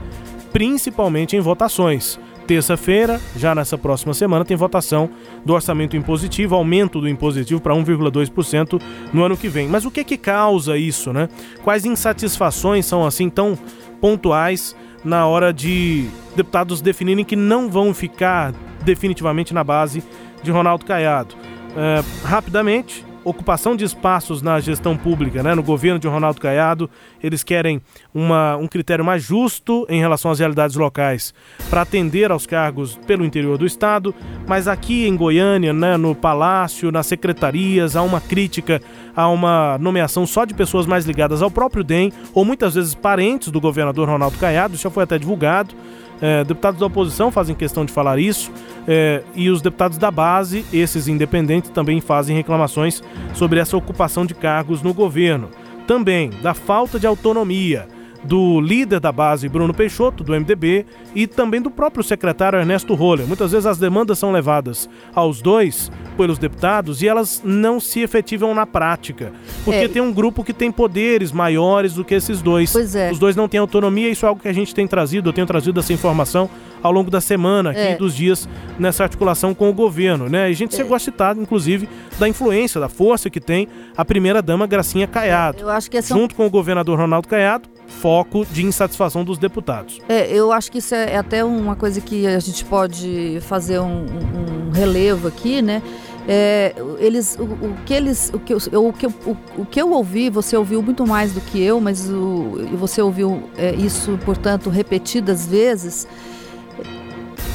principalmente 0.52 1.36
em 1.36 1.40
votações. 1.40 2.20
Terça-feira, 2.46 3.20
já 3.36 3.54
nessa 3.54 3.78
próxima 3.78 4.14
semana, 4.14 4.46
tem 4.46 4.56
votação 4.56 5.10
do 5.46 5.54
orçamento 5.54 5.98
impositivo, 5.98 6.56
aumento 6.56 7.02
do 7.02 7.10
impositivo 7.10 7.60
para 7.60 7.74
1,2% 7.74 8.82
no 9.12 9.24
ano 9.24 9.36
que 9.36 9.50
vem. 9.50 9.68
Mas 9.68 9.84
o 9.84 9.92
que 9.92 10.02
que 10.04 10.18
causa 10.18 10.78
isso, 10.78 11.12
né? 11.12 11.28
Quais 11.62 11.84
insatisfações 11.84 12.86
são 12.86 13.06
assim 13.06 13.30
tão 13.30 13.58
pontuais 14.00 14.74
na 15.04 15.26
hora 15.26 15.54
de 15.54 16.10
deputados 16.36 16.82
definirem 16.82 17.26
que 17.26 17.36
não 17.36 17.70
vão 17.70 17.94
ficar 17.94 18.54
definitivamente 18.84 19.54
na 19.54 19.64
base 19.64 20.02
de 20.42 20.52
Ronaldo 20.52 20.86
Caiado. 20.86 21.36
É, 21.80 22.04
rapidamente, 22.28 23.06
ocupação 23.24 23.76
de 23.76 23.84
espaços 23.84 24.42
na 24.42 24.60
gestão 24.60 24.98
pública, 24.98 25.44
né, 25.44 25.54
no 25.54 25.62
governo 25.62 26.00
de 26.00 26.08
Ronaldo 26.08 26.40
Caiado. 26.42 26.90
Eles 27.22 27.44
querem 27.44 27.82
uma, 28.14 28.56
um 28.56 28.68
critério 28.68 29.06
mais 29.06 29.22
justo 29.22 29.86
em 29.90 30.00
relação 30.00 30.32
às 30.32 30.40
realidades 30.40 30.76
locais 30.76 31.34
para 31.70 31.82
atender 31.82 32.32
aos 32.32 32.48
cargos 32.48 32.96
pelo 33.06 33.26
interior 33.26 33.58
do 33.58 33.66
estado, 33.66 34.16
mas 34.48 34.68
aqui 34.68 35.08
em 35.08 35.16
Goiânia, 35.16 35.74
né, 35.74 35.98
no 35.98 36.16
Palácio, 36.16 36.92
nas 36.92 37.06
secretarias, 37.06 37.96
há 37.96 38.02
uma 38.02 38.22
crítica 38.22 38.82
a 39.16 39.28
uma 39.28 39.78
nomeação 39.78 40.26
só 40.26 40.46
de 40.46 40.54
pessoas 40.54 40.86
mais 40.86 41.06
ligadas 41.06 41.42
ao 41.42 41.52
próprio 41.52 41.84
DEM 41.84 42.12
ou 42.34 42.46
muitas 42.46 42.76
vezes 42.76 42.96
parentes 42.96 43.52
do 43.52 43.60
governador 43.60 44.08
Ronaldo 44.08 44.38
Caiado. 44.38 44.74
Isso 44.74 44.84
já 44.84 44.90
foi 44.90 45.04
até 45.04 45.20
divulgado. 45.20 45.76
É, 46.22 46.44
deputados 46.44 46.80
da 46.80 46.86
oposição 46.86 47.32
fazem 47.32 47.56
questão 47.56 47.86
de 47.86 47.92
falar 47.92 48.18
isso 48.18 48.52
é, 48.88 49.24
e 49.36 49.50
os 49.50 49.62
deputados 49.62 49.98
da 49.98 50.10
base, 50.10 50.66
esses 50.74 51.08
independentes, 51.08 51.70
também 51.70 52.02
fazem 52.02 52.36
reclamações 52.36 53.04
sobre 53.34 53.60
essa 53.60 53.78
ocupação 53.78 54.26
de 54.26 54.34
cargos 54.34 54.82
no 54.82 54.94
governo. 54.94 55.50
Também 55.86 56.32
da 56.42 56.54
falta 56.54 57.00
de 57.00 57.08
autonomia 57.08 57.88
do 58.24 58.60
líder 58.60 59.00
da 59.00 59.12
base, 59.12 59.48
Bruno 59.48 59.74
Peixoto, 59.74 60.24
do 60.24 60.34
MDB, 60.34 60.86
e 61.16 61.28
também 61.28 61.62
do 61.62 61.70
próprio 61.70 62.04
secretário 62.04 62.60
Ernesto 62.60 62.94
Roller. 62.94 63.28
Muitas 63.28 63.52
vezes 63.52 63.66
as 63.66 63.78
demandas 63.78 64.20
são 64.20 64.32
levadas 64.32 64.90
aos 65.14 65.42
dois 65.42 65.92
pelos 66.16 66.38
deputados 66.38 67.02
e 67.02 67.08
elas 67.08 67.42
não 67.44 67.80
se 67.80 68.02
efetivam 68.02 68.54
na 68.54 68.66
prática. 68.66 69.32
Porque 69.64 69.86
é. 69.86 69.88
tem 69.88 70.02
um 70.02 70.12
grupo 70.12 70.44
que 70.44 70.54
tem 70.54 70.72
poderes 70.72 71.32
maiores 71.32 71.94
do 71.94 72.04
que 72.04 72.16
esses 72.16 72.42
dois. 72.42 72.72
Pois 72.72 72.96
é. 72.96 73.12
Os 73.12 73.20
dois 73.20 73.36
não 73.36 73.48
têm 73.48 73.60
autonomia, 73.60 74.10
isso 74.10 74.26
é 74.26 74.30
algo 74.30 74.42
que 74.42 74.48
a 74.48 74.54
gente 74.54 74.74
tem 74.74 74.88
trazido, 74.88 75.30
eu 75.30 75.34
tenho 75.34 75.48
trazido 75.48 75.80
essa 75.80 75.94
informação 75.94 76.50
ao 76.82 76.92
longo 76.92 77.10
da 77.10 77.20
semana 77.20 77.72
aqui, 77.72 77.80
é. 77.80 77.96
dos 77.96 78.16
dias, 78.16 78.48
nessa 78.78 79.04
articulação 79.04 79.54
com 79.54 79.70
o 79.70 79.74
governo, 79.74 80.30
né? 80.30 80.50
E 80.50 80.52
a 80.52 80.56
gente 80.56 80.74
é. 80.74 80.78
chegou 80.78 80.96
a 80.96 81.00
citar, 81.00 81.36
inclusive, 81.38 81.90
da 82.20 82.28
influência, 82.28 82.80
da 82.80 82.90
força 82.90 83.30
que 83.30 83.40
tem 83.40 83.68
a 83.96 84.06
primeira-dama 84.06 84.68
Gracinha 84.68 85.08
Caiado. 85.08 85.62
Eu 85.62 85.70
acho 85.70 85.90
que 85.90 85.98
essa... 85.98 86.14
Junto 86.14 86.36
com 86.36 86.46
o 86.46 86.50
governador 86.50 86.98
Ronaldo 86.98 87.28
Caiado, 87.28 87.68
foco 87.88 88.46
de 88.46 88.66
insatisfação 88.66 89.24
dos 89.24 89.38
deputados. 89.38 90.00
É, 90.08 90.32
eu 90.32 90.52
acho 90.52 90.72
que 90.72 90.78
isso 90.80 90.94
é, 90.94 91.14
é 91.14 91.18
até 91.18 91.44
uma 91.44 91.76
coisa 91.76 92.00
que 92.02 92.28
a 92.28 92.40
gente 92.40 92.64
pode 92.66 93.40
fazer 93.42 93.80
um, 93.80 94.06
um 94.06 94.72
relevo 94.72 95.28
aqui, 95.28 95.62
né? 95.62 95.82
É, 96.30 96.76
eles, 97.00 97.38
o, 97.40 97.44
o, 97.44 97.78
que 97.86 97.94
eles, 97.94 98.30
o 98.34 98.40
que, 98.40 98.54
eu, 98.54 98.58
o, 98.86 98.92
que, 98.92 99.08
o, 99.08 99.38
o 99.58 99.66
que 99.66 99.82
eu 99.82 99.92
ouvi, 99.92 100.30
você 100.30 100.58
ouviu 100.58 100.82
muito 100.82 101.08
mais 101.08 101.32
do 101.32 101.40
que 101.40 101.62
eu, 101.62 101.80
mas 101.80 102.10
o, 102.10 102.68
você 102.74 103.02
ouviu 103.02 103.44
é, 103.58 103.74
isso, 103.74 104.20
portanto, 104.26 104.70
repetidas 104.70 105.48
vezes. 105.48 106.06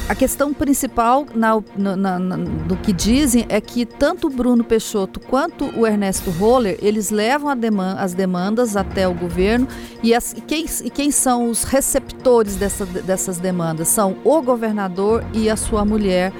A 0.07 0.15
questão 0.15 0.53
principal 0.53 1.25
na, 1.33 1.61
na, 1.77 2.19
na, 2.19 2.37
do 2.37 2.75
que 2.75 2.91
dizem 2.91 3.45
é 3.47 3.61
que 3.61 3.85
tanto 3.85 4.27
o 4.27 4.29
Bruno 4.29 4.63
Peixoto 4.63 5.17
quanto 5.19 5.65
o 5.79 5.87
Ernesto 5.87 6.29
Roller, 6.29 6.77
eles 6.81 7.09
levam 7.09 7.55
demanda, 7.55 8.01
as 8.01 8.13
demandas 8.13 8.75
até 8.75 9.07
o 9.07 9.13
governo 9.13 9.65
e, 10.03 10.13
as, 10.13 10.33
e, 10.33 10.41
quem, 10.41 10.65
e 10.83 10.89
quem 10.89 11.09
são 11.09 11.49
os 11.49 11.63
receptores 11.63 12.57
dessa, 12.57 12.85
dessas 12.85 13.37
demandas? 13.37 13.87
São 13.87 14.17
o 14.25 14.41
governador 14.41 15.23
e 15.33 15.49
a 15.49 15.55
sua 15.55 15.85
mulher, 15.85 16.33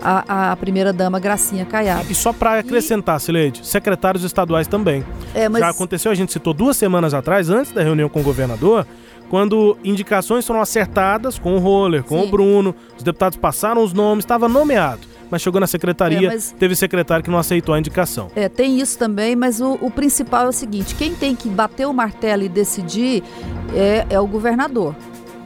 a, 0.00 0.52
a 0.52 0.56
primeira-dama 0.56 1.18
Gracinha 1.18 1.66
Caiado. 1.66 2.06
E 2.10 2.14
só 2.14 2.32
para 2.32 2.60
acrescentar, 2.60 3.18
e... 3.18 3.20
Sileide, 3.20 3.66
secretários 3.66 4.22
estaduais 4.22 4.68
também. 4.68 5.04
É, 5.34 5.48
mas... 5.48 5.60
Já 5.60 5.70
aconteceu, 5.70 6.12
a 6.12 6.14
gente 6.14 6.32
citou 6.32 6.54
duas 6.54 6.76
semanas 6.76 7.12
atrás, 7.12 7.50
antes 7.50 7.72
da 7.72 7.82
reunião 7.82 8.08
com 8.08 8.20
o 8.20 8.22
governador, 8.22 8.86
quando 9.30 9.78
indicações 9.84 10.44
foram 10.44 10.60
acertadas 10.60 11.38
com 11.38 11.54
o 11.54 11.58
Roller, 11.60 12.02
com 12.02 12.20
Sim. 12.20 12.26
o 12.26 12.30
Bruno, 12.30 12.74
os 12.98 13.02
deputados 13.04 13.38
passaram 13.38 13.82
os 13.82 13.92
nomes, 13.92 14.24
estava 14.24 14.48
nomeado. 14.48 15.02
Mas 15.30 15.40
chegou 15.40 15.60
na 15.60 15.68
secretaria, 15.68 16.26
é, 16.26 16.32
mas... 16.32 16.52
teve 16.58 16.74
secretário 16.74 17.22
que 17.22 17.30
não 17.30 17.38
aceitou 17.38 17.72
a 17.72 17.78
indicação. 17.78 18.28
É, 18.34 18.48
tem 18.48 18.80
isso 18.80 18.98
também, 18.98 19.36
mas 19.36 19.60
o, 19.60 19.78
o, 19.80 19.88
principal 19.88 20.46
é 20.46 20.48
o 20.48 20.52
seguinte: 20.52 20.96
quem 20.96 21.14
tem 21.14 21.36
que 21.36 21.48
bater 21.48 21.86
o 21.86 21.92
martelo 21.94 22.42
e 22.42 22.48
decidir 22.48 23.22
é, 23.72 24.04
é 24.10 24.18
o 24.18 24.26
governador. 24.26 24.96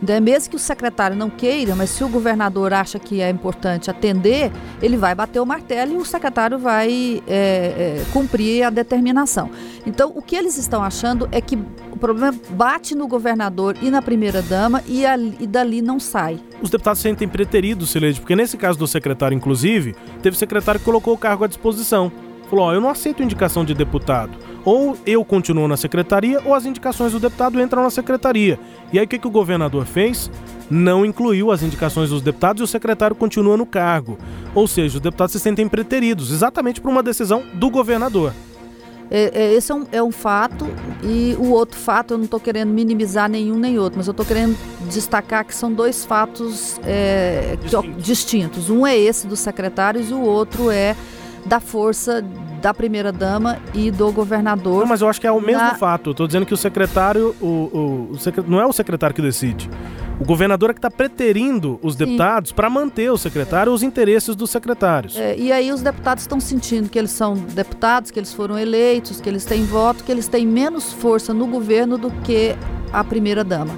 É 0.07 0.20
mesmo 0.20 0.50
que 0.50 0.57
o 0.57 0.59
secretário 0.59 1.16
não 1.16 1.30
queira, 1.30 1.74
mas 1.74 1.90
se 1.90 2.04
o 2.04 2.09
governador 2.09 2.72
acha 2.72 2.98
que 2.98 3.20
é 3.20 3.30
importante 3.30 3.90
atender, 3.90 4.52
ele 4.83 4.96
vai 4.96 5.14
bater 5.14 5.40
o 5.40 5.46
martelo 5.46 5.92
e 5.92 5.96
o 5.96 6.04
secretário 6.04 6.59
vai 6.59 7.22
é, 7.26 7.37
é, 7.37 8.04
cumprir 8.12 8.64
a 8.64 8.70
determinação. 8.70 9.50
Então, 9.87 10.12
o 10.14 10.20
que 10.20 10.37
eles 10.37 10.59
estão 10.59 10.83
achando 10.83 11.28
é 11.33 11.40
que 11.40 11.59
o 11.90 11.96
problema 11.96 12.35
bate 12.50 12.94
no 12.94 13.07
governador 13.07 13.76
e 13.80 13.90
na 13.90 14.02
primeira-dama 14.02 14.83
e, 14.87 15.04
e, 15.40 15.46
dali 15.46 15.80
não 15.80 15.98
sai. 15.98 16.38
Os 16.61 16.70
deputados 16.70 16.98
se 16.98 17.04
sentem 17.04 17.28
preteridos, 17.28 17.90
Sileide, 17.90 18.20
porque 18.20 18.37
nesse 18.37 18.57
caso 18.57 18.78
do 18.78 18.87
secretário, 18.87 19.35
inclusive, 19.35 19.94
teve 20.22 20.37
secretário 20.37 20.80
que 20.80 20.85
colocou 20.85 21.14
o 21.14 21.18
cargo 21.18 21.44
à 21.44 21.46
disposição. 21.46 22.12
Falou: 22.50 22.72
eu 22.72 22.80
não 22.80 22.90
aceito 22.90 23.22
indicação 23.22 23.64
de 23.64 23.74
deputado 23.74 24.33
ou 24.64 24.96
eu 25.05 25.24
continuo 25.24 25.68
na 25.68 25.77
secretaria 25.77 26.40
ou 26.44 26.55
as 26.55 26.64
indicações 26.64 27.12
do 27.12 27.20
deputado 27.20 27.61
entram 27.61 27.83
na 27.83 27.90
secretaria. 27.90 28.59
E 28.92 28.98
aí 28.98 29.05
o 29.05 29.09
que, 29.09 29.18
que 29.18 29.27
o 29.27 29.31
governador 29.31 29.85
fez? 29.85 30.31
Não 30.70 31.05
incluiu 31.05 31.50
as 31.50 31.62
indicações 31.62 32.11
dos 32.11 32.22
deputados 32.22 32.61
e 32.61 32.64
o 32.64 32.66
secretário 32.66 33.14
continua 33.14 33.57
no 33.57 33.66
cargo. 33.66 34.18
Ou 34.55 34.66
seja, 34.66 34.96
os 34.96 35.03
deputados 35.03 35.33
se 35.33 35.40
sentem 35.40 35.68
preteridos, 35.68 36.33
exatamente 36.33 36.81
por 36.81 36.90
uma 36.90 37.03
decisão 37.03 37.42
do 37.55 37.68
governador. 37.68 38.33
É, 39.11 39.31
é, 39.35 39.53
esse 39.53 39.70
é 39.70 39.74
um, 39.74 39.87
é 39.92 40.03
um 40.03 40.11
fato 40.11 40.66
e 41.03 41.37
o 41.38 41.50
outro 41.50 41.79
fato 41.79 42.14
eu 42.14 42.18
não 42.18 42.24
estou 42.24 42.40
querendo 42.40 42.70
minimizar 42.70 43.29
nenhum 43.29 43.59
nem 43.59 43.79
outro, 43.79 43.98
mas 43.98 44.07
eu 44.07 44.12
estou 44.12 44.24
querendo 44.24 44.57
destacar 44.88 45.44
que 45.44 45.55
são 45.55 45.72
dois 45.72 46.05
fatos 46.05 46.81
é, 46.85 47.57
distintos. 47.61 48.03
distintos. 48.03 48.70
Um 48.70 48.87
é 48.87 48.96
esse 48.96 49.27
dos 49.27 49.40
secretários 49.40 50.11
e 50.11 50.14
o 50.14 50.22
outro 50.22 50.70
é 50.70 50.96
da 51.46 51.61
força 51.61 52.22
da 52.62 52.72
primeira-dama 52.72 53.59
e 53.74 53.90
do 53.90 54.11
governador. 54.11 54.80
Não, 54.80 54.87
mas 54.87 55.02
eu 55.02 55.09
acho 55.09 55.20
que 55.20 55.26
é 55.26 55.33
o 55.33 55.40
mesmo 55.40 55.62
na... 55.62 55.74
fato. 55.74 56.12
Estou 56.12 56.26
dizendo 56.26 56.46
que 56.46 56.54
o 56.54 56.57
secretário, 56.57 57.35
o, 57.40 57.46
o, 57.46 58.12
o 58.12 58.50
não 58.50 58.61
é 58.61 58.66
o 58.66 58.72
secretário 58.72 59.14
que 59.14 59.20
decide. 59.20 59.68
O 60.18 60.24
governador 60.24 60.70
é 60.70 60.72
que 60.72 60.78
está 60.78 60.90
preterindo 60.90 61.78
os 61.83 61.96
deputados 61.96 62.52
para 62.52 62.70
manter 62.70 63.11
o 63.11 63.18
secretário 63.18 63.70
é. 63.70 63.74
os 63.74 63.83
interesses 63.83 64.35
dos 64.37 64.50
secretários. 64.50 65.16
É, 65.16 65.37
e 65.37 65.52
aí 65.52 65.72
os 65.72 65.83
deputados 65.83 66.22
estão 66.22 66.38
sentindo 66.38 66.88
que 66.88 66.98
eles 66.98 67.11
são 67.11 67.35
deputados, 67.35 68.11
que 68.11 68.18
eles 68.18 68.33
foram 68.33 68.59
eleitos, 68.59 69.20
que 69.20 69.28
eles 69.28 69.44
têm 69.44 69.64
voto, 69.64 70.04
que 70.04 70.12
eles 70.12 70.28
têm 70.28 70.46
menos 70.46 70.92
força 70.92 71.35
no 71.35 71.46
governo 71.46 71.98
do 71.98 72.11
que 72.22 72.54
a 72.92 73.02
primeira-dama 73.02 73.74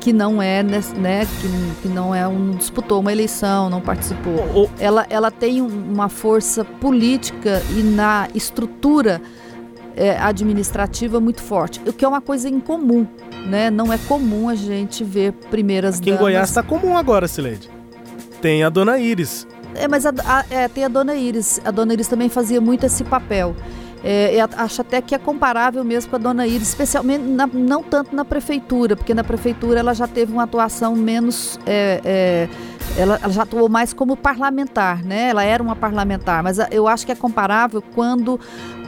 que 0.00 0.12
não 0.12 0.40
é, 0.40 0.62
né, 0.62 1.26
que, 1.40 1.82
que 1.82 1.88
não 1.88 2.14
é 2.14 2.26
um 2.26 2.52
disputou 2.52 3.00
uma 3.00 3.12
eleição, 3.12 3.68
não 3.68 3.80
participou. 3.80 4.70
Ela, 4.78 5.06
ela 5.10 5.30
tem 5.30 5.60
uma 5.60 6.08
força 6.08 6.64
política 6.64 7.62
e 7.76 7.82
na 7.82 8.28
estrutura 8.34 9.20
é, 9.96 10.16
administrativa 10.18 11.18
muito 11.20 11.42
forte, 11.42 11.80
o 11.86 11.92
que 11.92 12.04
é 12.04 12.08
uma 12.08 12.20
coisa 12.20 12.48
incomum, 12.48 13.06
né? 13.46 13.68
Não 13.68 13.92
é 13.92 13.98
comum 13.98 14.48
a 14.48 14.54
gente 14.54 15.02
ver 15.02 15.32
primeiras 15.50 15.96
Aqui 15.96 16.06
damas. 16.06 16.20
em 16.20 16.22
Goiás 16.22 16.48
está 16.48 16.62
comum 16.62 16.96
agora, 16.96 17.26
Sileide. 17.26 17.68
Tem 18.40 18.62
a 18.62 18.68
Dona 18.68 18.98
Iris. 18.98 19.46
É, 19.74 19.88
mas 19.88 20.06
a, 20.06 20.12
a, 20.24 20.44
é, 20.50 20.68
tem 20.68 20.84
a 20.84 20.88
Dona 20.88 21.14
Iris. 21.16 21.60
A 21.64 21.70
Dona 21.72 21.92
Iris 21.92 22.06
também 22.06 22.28
fazia 22.28 22.60
muito 22.60 22.86
esse 22.86 23.02
papel. 23.02 23.56
É, 24.02 24.40
acho 24.56 24.80
até 24.80 25.00
que 25.00 25.14
é 25.14 25.18
comparável 25.18 25.82
mesmo 25.84 26.10
com 26.10 26.16
a 26.16 26.18
dona 26.18 26.46
Iris, 26.46 26.68
especialmente 26.68 27.24
na, 27.24 27.46
não 27.46 27.82
tanto 27.82 28.14
na 28.14 28.24
prefeitura, 28.24 28.96
porque 28.96 29.12
na 29.12 29.24
prefeitura 29.24 29.80
ela 29.80 29.94
já 29.94 30.06
teve 30.06 30.32
uma 30.32 30.44
atuação 30.44 30.94
menos. 30.94 31.58
É, 31.66 32.00
é, 32.04 32.48
ela, 32.96 33.18
ela, 33.22 33.32
já 33.32 33.42
atuou 33.42 33.68
mais 33.68 33.92
como 33.92 34.16
parlamentar, 34.16 35.04
né? 35.04 35.28
Ela 35.28 35.44
era 35.44 35.62
uma 35.62 35.76
parlamentar, 35.76 36.42
mas 36.42 36.58
eu 36.70 36.88
acho 36.88 37.06
que 37.06 37.12
é 37.12 37.14
comparável 37.14 37.82
quando 37.94 38.40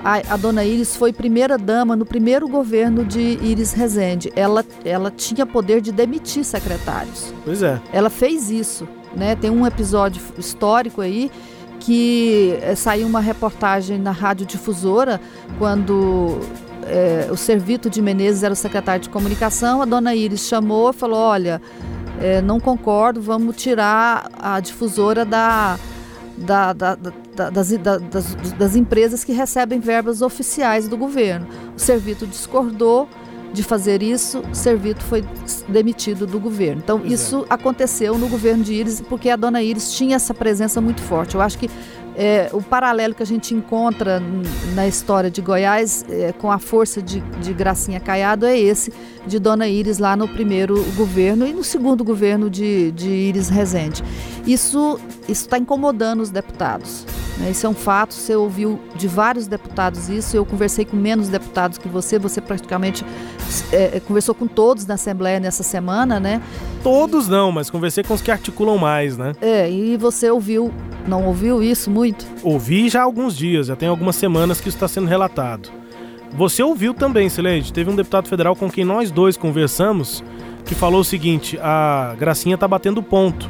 a, 0.04 0.34
a 0.34 0.36
dona 0.36 0.64
Iris 0.64 0.96
foi 0.96 1.12
primeira 1.12 1.58
dama 1.58 1.94
no 1.94 2.06
primeiro 2.06 2.48
governo 2.48 3.04
de 3.04 3.38
Iris 3.42 3.72
Rezende. 3.72 4.32
Ela, 4.34 4.64
ela 4.84 5.10
tinha 5.10 5.44
poder 5.44 5.80
de 5.80 5.92
demitir 5.92 6.44
secretários. 6.44 7.32
Pois 7.44 7.62
é. 7.62 7.80
Ela 7.92 8.10
fez 8.10 8.50
isso, 8.50 8.88
né? 9.14 9.36
Tem 9.36 9.50
um 9.50 9.66
episódio 9.66 10.20
histórico 10.38 11.00
aí 11.00 11.30
que 11.80 12.56
é, 12.62 12.74
saiu 12.74 13.06
uma 13.06 13.20
reportagem 13.20 13.98
na 13.98 14.12
Rádio 14.12 14.46
Difusora 14.46 15.20
quando 15.58 16.38
é, 16.86 17.28
o 17.30 17.36
Servito 17.36 17.90
de 17.90 18.00
Menezes 18.00 18.42
era 18.42 18.52
o 18.52 18.56
secretário 18.56 19.02
de 19.02 19.08
comunicação, 19.08 19.82
a 19.82 19.84
dona 19.84 20.14
Iris 20.14 20.46
chamou 20.46 20.90
e 20.90 20.92
falou: 20.92 21.18
Olha, 21.18 21.60
é, 22.20 22.42
não 22.42 22.60
concordo, 22.60 23.20
vamos 23.20 23.56
tirar 23.56 24.30
a 24.38 24.60
difusora 24.60 25.24
da, 25.24 25.78
da, 26.36 26.72
da 26.72 26.96
das, 27.50 27.70
das, 27.70 28.34
das, 28.58 28.76
empresas 28.76 29.24
que 29.24 29.32
recebem 29.32 29.80
verbas 29.80 30.20
oficiais 30.20 30.86
do 30.88 30.96
governo. 30.96 31.46
O 31.74 31.78
Servito 31.78 32.26
discordou 32.26 33.08
de 33.52 33.62
fazer 33.62 34.02
isso, 34.02 34.42
o 34.50 34.54
Servito 34.54 35.02
foi 35.02 35.24
demitido 35.68 36.26
do 36.26 36.38
governo. 36.38 36.80
Então, 36.82 37.00
pois 37.00 37.12
isso 37.12 37.46
é. 37.50 37.54
aconteceu 37.54 38.16
no 38.16 38.28
governo 38.28 38.62
de 38.62 38.74
Iris, 38.74 39.00
porque 39.00 39.28
a 39.28 39.36
dona 39.36 39.62
Iris 39.62 39.92
tinha 39.92 40.16
essa 40.16 40.32
presença 40.32 40.80
muito 40.80 41.00
forte. 41.02 41.34
Eu 41.34 41.40
acho 41.40 41.58
que 41.58 41.68
é, 42.16 42.50
o 42.52 42.62
paralelo 42.62 43.14
que 43.14 43.22
a 43.22 43.26
gente 43.26 43.54
encontra 43.54 44.22
na 44.74 44.86
história 44.86 45.30
de 45.30 45.40
Goiás 45.40 46.04
é, 46.08 46.32
com 46.32 46.50
a 46.50 46.58
força 46.58 47.00
de, 47.00 47.20
de 47.40 47.52
Gracinha 47.52 48.00
Caiado 48.00 48.46
é 48.46 48.58
esse 48.58 48.92
de 49.26 49.38
Dona 49.38 49.68
Iris 49.68 49.98
lá 49.98 50.16
no 50.16 50.28
primeiro 50.28 50.82
governo 50.94 51.46
e 51.46 51.52
no 51.52 51.64
segundo 51.64 52.04
governo 52.04 52.50
de, 52.50 52.90
de 52.92 53.08
Iris 53.08 53.48
Rezende. 53.48 54.02
Isso 54.46 54.98
está 55.28 55.58
incomodando 55.58 56.20
os 56.20 56.30
deputados. 56.30 57.06
Né? 57.40 57.50
Isso 57.50 57.66
é 57.66 57.68
um 57.68 57.74
fato, 57.74 58.12
você 58.12 58.36
ouviu 58.36 58.78
de 58.94 59.08
vários 59.08 59.46
deputados 59.46 60.08
isso, 60.08 60.36
eu 60.36 60.44
conversei 60.44 60.84
com 60.84 60.96
menos 60.96 61.28
deputados 61.28 61.78
que 61.78 61.88
você, 61.88 62.18
você 62.18 62.40
praticamente 62.40 63.04
é, 63.72 63.96
é, 63.96 64.00
conversou 64.00 64.34
com 64.34 64.46
todos 64.46 64.86
na 64.86 64.94
Assembleia 64.94 65.40
nessa 65.40 65.62
semana, 65.62 66.20
né? 66.20 66.42
Todos 66.82 67.26
não, 67.28 67.50
mas 67.50 67.70
conversei 67.70 68.04
com 68.04 68.12
os 68.12 68.20
que 68.20 68.30
articulam 68.30 68.76
mais, 68.76 69.16
né? 69.16 69.32
É, 69.40 69.70
e 69.70 69.96
você 69.96 70.30
ouviu, 70.30 70.70
não 71.08 71.26
ouviu 71.26 71.62
isso 71.62 71.90
muito? 71.90 72.26
Ouvi 72.42 72.88
já 72.88 73.00
há 73.00 73.04
alguns 73.04 73.34
dias, 73.34 73.68
já 73.68 73.76
tem 73.76 73.88
algumas 73.88 74.16
semanas 74.16 74.60
que 74.60 74.68
isso 74.68 74.76
está 74.76 74.86
sendo 74.86 75.08
relatado. 75.08 75.70
Você 76.32 76.62
ouviu 76.62 76.94
também, 76.94 77.28
Silente, 77.28 77.72
teve 77.72 77.90
um 77.90 77.96
deputado 77.96 78.28
federal 78.28 78.54
com 78.54 78.70
quem 78.70 78.84
nós 78.84 79.10
dois 79.10 79.36
conversamos 79.36 80.22
que 80.64 80.74
falou 80.74 81.00
o 81.00 81.04
seguinte: 81.04 81.58
a 81.60 82.14
Gracinha 82.18 82.56
tá 82.56 82.68
batendo 82.68 83.02
ponto, 83.02 83.48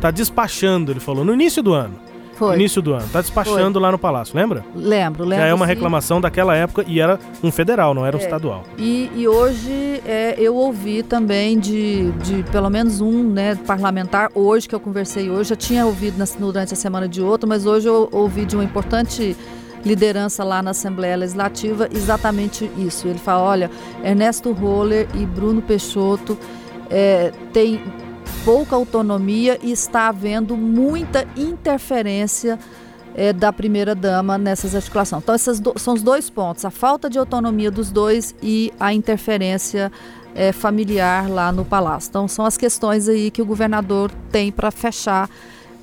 tá 0.00 0.10
despachando, 0.10 0.92
ele 0.92 1.00
falou, 1.00 1.24
no 1.24 1.34
início 1.34 1.62
do 1.62 1.74
ano. 1.74 2.11
Foi. 2.42 2.56
Início 2.56 2.82
do 2.82 2.92
ano. 2.92 3.06
Tá 3.12 3.20
despachando 3.20 3.74
Foi. 3.74 3.82
lá 3.82 3.92
no 3.92 3.98
Palácio, 3.98 4.36
lembra? 4.36 4.64
Lembro, 4.74 5.22
lembro. 5.22 5.44
Já 5.44 5.48
é 5.48 5.54
uma 5.54 5.64
reclamação 5.64 6.16
sim. 6.16 6.22
daquela 6.22 6.56
época 6.56 6.84
e 6.88 6.98
era 6.98 7.16
um 7.40 7.52
federal, 7.52 7.94
não 7.94 8.04
era 8.04 8.16
é. 8.16 8.18
um 8.18 8.20
estadual. 8.20 8.64
E, 8.76 9.08
e 9.14 9.28
hoje 9.28 10.02
é, 10.04 10.34
eu 10.36 10.56
ouvi 10.56 11.04
também 11.04 11.56
de, 11.56 12.10
de 12.10 12.42
pelo 12.50 12.68
menos 12.68 13.00
um 13.00 13.22
né, 13.22 13.54
parlamentar, 13.64 14.28
hoje 14.34 14.68
que 14.68 14.74
eu 14.74 14.80
conversei 14.80 15.30
hoje, 15.30 15.50
já 15.50 15.56
tinha 15.56 15.86
ouvido 15.86 16.18
na, 16.18 16.24
durante 16.36 16.74
a 16.74 16.76
semana 16.76 17.08
de 17.08 17.22
outro, 17.22 17.48
mas 17.48 17.64
hoje 17.64 17.88
eu 17.88 18.08
ouvi 18.10 18.44
de 18.44 18.56
uma 18.56 18.64
importante 18.64 19.36
liderança 19.84 20.42
lá 20.42 20.60
na 20.64 20.72
Assembleia 20.72 21.14
Legislativa 21.14 21.88
exatamente 21.94 22.68
isso. 22.76 23.06
Ele 23.06 23.20
fala: 23.20 23.42
olha, 23.42 23.70
Ernesto 24.02 24.50
Roller 24.50 25.06
e 25.14 25.24
Bruno 25.24 25.62
Peixoto 25.62 26.36
é, 26.90 27.30
têm 27.52 27.80
pouca 28.44 28.74
autonomia 28.74 29.58
e 29.62 29.70
está 29.70 30.08
havendo 30.08 30.56
muita 30.56 31.26
interferência 31.36 32.58
é, 33.14 33.32
da 33.32 33.52
primeira 33.52 33.94
dama 33.94 34.38
nessas 34.38 34.74
articulações. 34.74 35.22
Então, 35.22 35.34
esses 35.34 35.60
do, 35.60 35.74
são 35.78 35.94
os 35.94 36.02
dois 36.02 36.28
pontos: 36.30 36.64
a 36.64 36.70
falta 36.70 37.08
de 37.08 37.18
autonomia 37.18 37.70
dos 37.70 37.90
dois 37.90 38.34
e 38.42 38.72
a 38.80 38.92
interferência 38.92 39.92
é, 40.34 40.52
familiar 40.52 41.28
lá 41.30 41.52
no 41.52 41.64
palácio. 41.64 42.08
Então, 42.08 42.26
são 42.26 42.44
as 42.44 42.56
questões 42.56 43.08
aí 43.08 43.30
que 43.30 43.42
o 43.42 43.46
governador 43.46 44.10
tem 44.30 44.50
para 44.50 44.70
fechar 44.70 45.28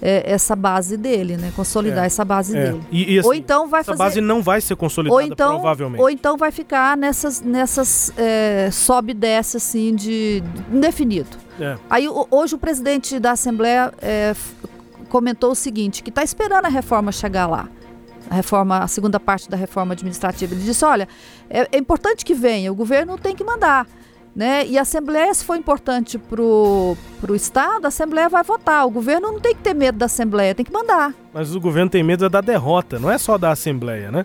é, 0.02 0.32
essa 0.32 0.56
base 0.56 0.98
dele, 0.98 1.38
né? 1.38 1.52
Consolidar 1.56 2.04
é, 2.04 2.08
essa 2.08 2.24
base 2.24 2.58
é. 2.58 2.64
dele. 2.64 2.82
E, 2.92 3.16
e 3.16 3.20
assim, 3.20 3.28
ou 3.28 3.34
então 3.34 3.68
vai 3.68 3.82
essa 3.82 3.92
fazer... 3.92 4.04
base 4.04 4.22
não 4.22 4.42
vai 4.42 4.62
ser 4.62 4.76
consolidada 4.76 5.16
ou 5.16 5.22
então, 5.22 5.54
provavelmente. 5.54 6.02
Ou 6.02 6.10
então 6.10 6.38
vai 6.38 6.52
ficar 6.52 6.96
nessas, 6.96 7.42
nessas 7.42 8.12
é, 8.18 8.70
sobe 8.72 9.12
e 9.12 9.14
desce 9.14 9.58
assim 9.58 9.94
de 9.94 10.44
indefinido. 10.72 11.38
É. 11.60 11.78
Aí 11.90 12.08
hoje 12.32 12.56
o 12.56 12.58
presidente 12.58 13.20
da 13.20 13.32
Assembleia 13.32 13.94
é, 14.02 14.34
comentou 15.10 15.52
o 15.52 15.56
seguinte, 15.56 16.02
que 16.02 16.10
está 16.10 16.24
esperando 16.24 16.66
a 16.66 16.70
reforma 16.70 17.12
chegar 17.12 17.48
lá. 17.48 17.68
A 18.30 18.36
reforma, 18.36 18.80
a 18.80 18.88
segunda 18.88 19.20
parte 19.20 19.50
da 19.50 19.58
reforma 19.58 19.94
administrativa. 19.94 20.54
Ele 20.54 20.64
disse, 20.64 20.86
olha, 20.86 21.08
é 21.50 21.78
importante 21.78 22.24
que 22.24 22.34
venha, 22.34 22.72
o 22.72 22.76
governo 22.76 23.18
tem 23.18 23.36
que 23.36 23.44
mandar. 23.44 23.88
Né? 24.40 24.66
E 24.68 24.78
a 24.78 24.84
Assembleia, 24.84 25.34
se 25.34 25.44
for 25.44 25.58
importante 25.58 26.18
para 26.18 26.42
o 26.42 26.96
Estado, 27.36 27.84
a 27.84 27.90
Assembleia 27.90 28.30
vai 28.30 28.42
votar. 28.42 28.88
O 28.88 28.90
governo 28.90 29.34
não 29.34 29.40
tem 29.42 29.54
que 29.54 29.62
ter 29.62 29.74
medo 29.74 29.98
da 29.98 30.06
Assembleia, 30.06 30.56
tem 30.56 30.64
que 30.64 30.72
mandar. 30.72 31.14
Mas 31.34 31.54
o 31.54 31.60
governo 31.60 31.92
tem 31.92 32.02
medo 32.02 32.30
da 32.30 32.40
derrota, 32.40 32.98
não 32.98 33.12
é 33.12 33.18
só 33.18 33.38
da 33.38 33.52
Assembleia, 33.52 34.10
né? 34.10 34.24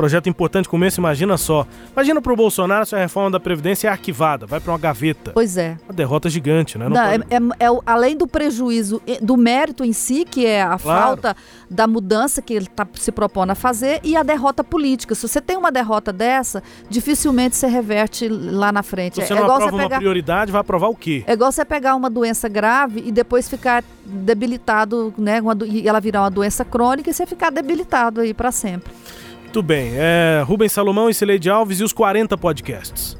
Projeto 0.00 0.30
importante 0.30 0.66
como 0.66 0.82
esse, 0.86 0.98
imagina 0.98 1.36
só. 1.36 1.66
Imagina 1.92 2.22
pro 2.22 2.34
Bolsonaro 2.34 2.86
se 2.86 2.96
a 2.96 2.98
reforma 2.98 3.32
da 3.32 3.38
Previdência 3.38 3.86
é 3.86 3.90
arquivada, 3.90 4.46
vai 4.46 4.58
para 4.58 4.72
uma 4.72 4.78
gaveta. 4.78 5.32
Pois 5.34 5.58
é. 5.58 5.76
Uma 5.86 5.92
derrota 5.92 6.30
gigante, 6.30 6.78
né? 6.78 6.88
Não, 6.88 6.94
Não 6.94 7.02
é, 7.02 7.16
é, 7.16 7.66
é, 7.66 7.80
além 7.84 8.16
do 8.16 8.26
prejuízo 8.26 9.02
do 9.20 9.36
mérito 9.36 9.84
em 9.84 9.92
si, 9.92 10.24
que 10.24 10.46
é 10.46 10.62
a 10.62 10.78
claro. 10.78 11.02
falta 11.02 11.36
da 11.68 11.86
mudança 11.86 12.40
que 12.40 12.54
ele 12.54 12.64
está 12.64 12.88
se 12.94 13.12
propondo 13.12 13.50
a 13.50 13.54
fazer, 13.54 14.00
e 14.02 14.16
a 14.16 14.22
derrota 14.22 14.64
política. 14.64 15.14
Se 15.14 15.28
você 15.28 15.38
tem 15.38 15.58
uma 15.58 15.70
derrota 15.70 16.10
dessa, 16.10 16.62
dificilmente 16.88 17.54
você 17.56 17.66
reverte 17.66 18.26
lá 18.26 18.72
na 18.72 18.82
frente. 18.82 19.16
Se 19.16 19.26
você 19.26 19.34
é, 19.34 19.36
não 19.36 19.42
aprova 19.42 19.66
você 19.66 19.76
pegar... 19.76 19.96
uma 19.96 19.98
prioridade, 19.98 20.50
vai 20.50 20.62
aprovar 20.62 20.88
o 20.88 20.96
quê? 20.96 21.24
É 21.26 21.34
igual 21.34 21.52
você 21.52 21.62
pegar 21.62 21.94
uma 21.94 22.08
doença 22.08 22.48
grave 22.48 23.02
e 23.04 23.12
depois 23.12 23.50
ficar 23.50 23.84
debilitado, 24.06 25.12
né? 25.18 25.42
e 25.66 25.86
ela 25.86 26.00
virar 26.00 26.22
uma 26.22 26.30
doença 26.30 26.64
crônica 26.64 27.10
e 27.10 27.12
você 27.12 27.26
ficar 27.26 27.50
debilitado 27.50 28.22
aí 28.22 28.32
para 28.32 28.50
sempre. 28.50 28.90
Muito 29.50 29.64
bem. 29.64 29.94
É, 29.96 30.44
Rubens 30.46 30.70
Salomão 30.70 31.10
e 31.10 31.14
Cileide 31.14 31.50
Alves 31.50 31.80
e 31.80 31.82
os 31.82 31.92
40 31.92 32.38
podcasts. 32.38 33.18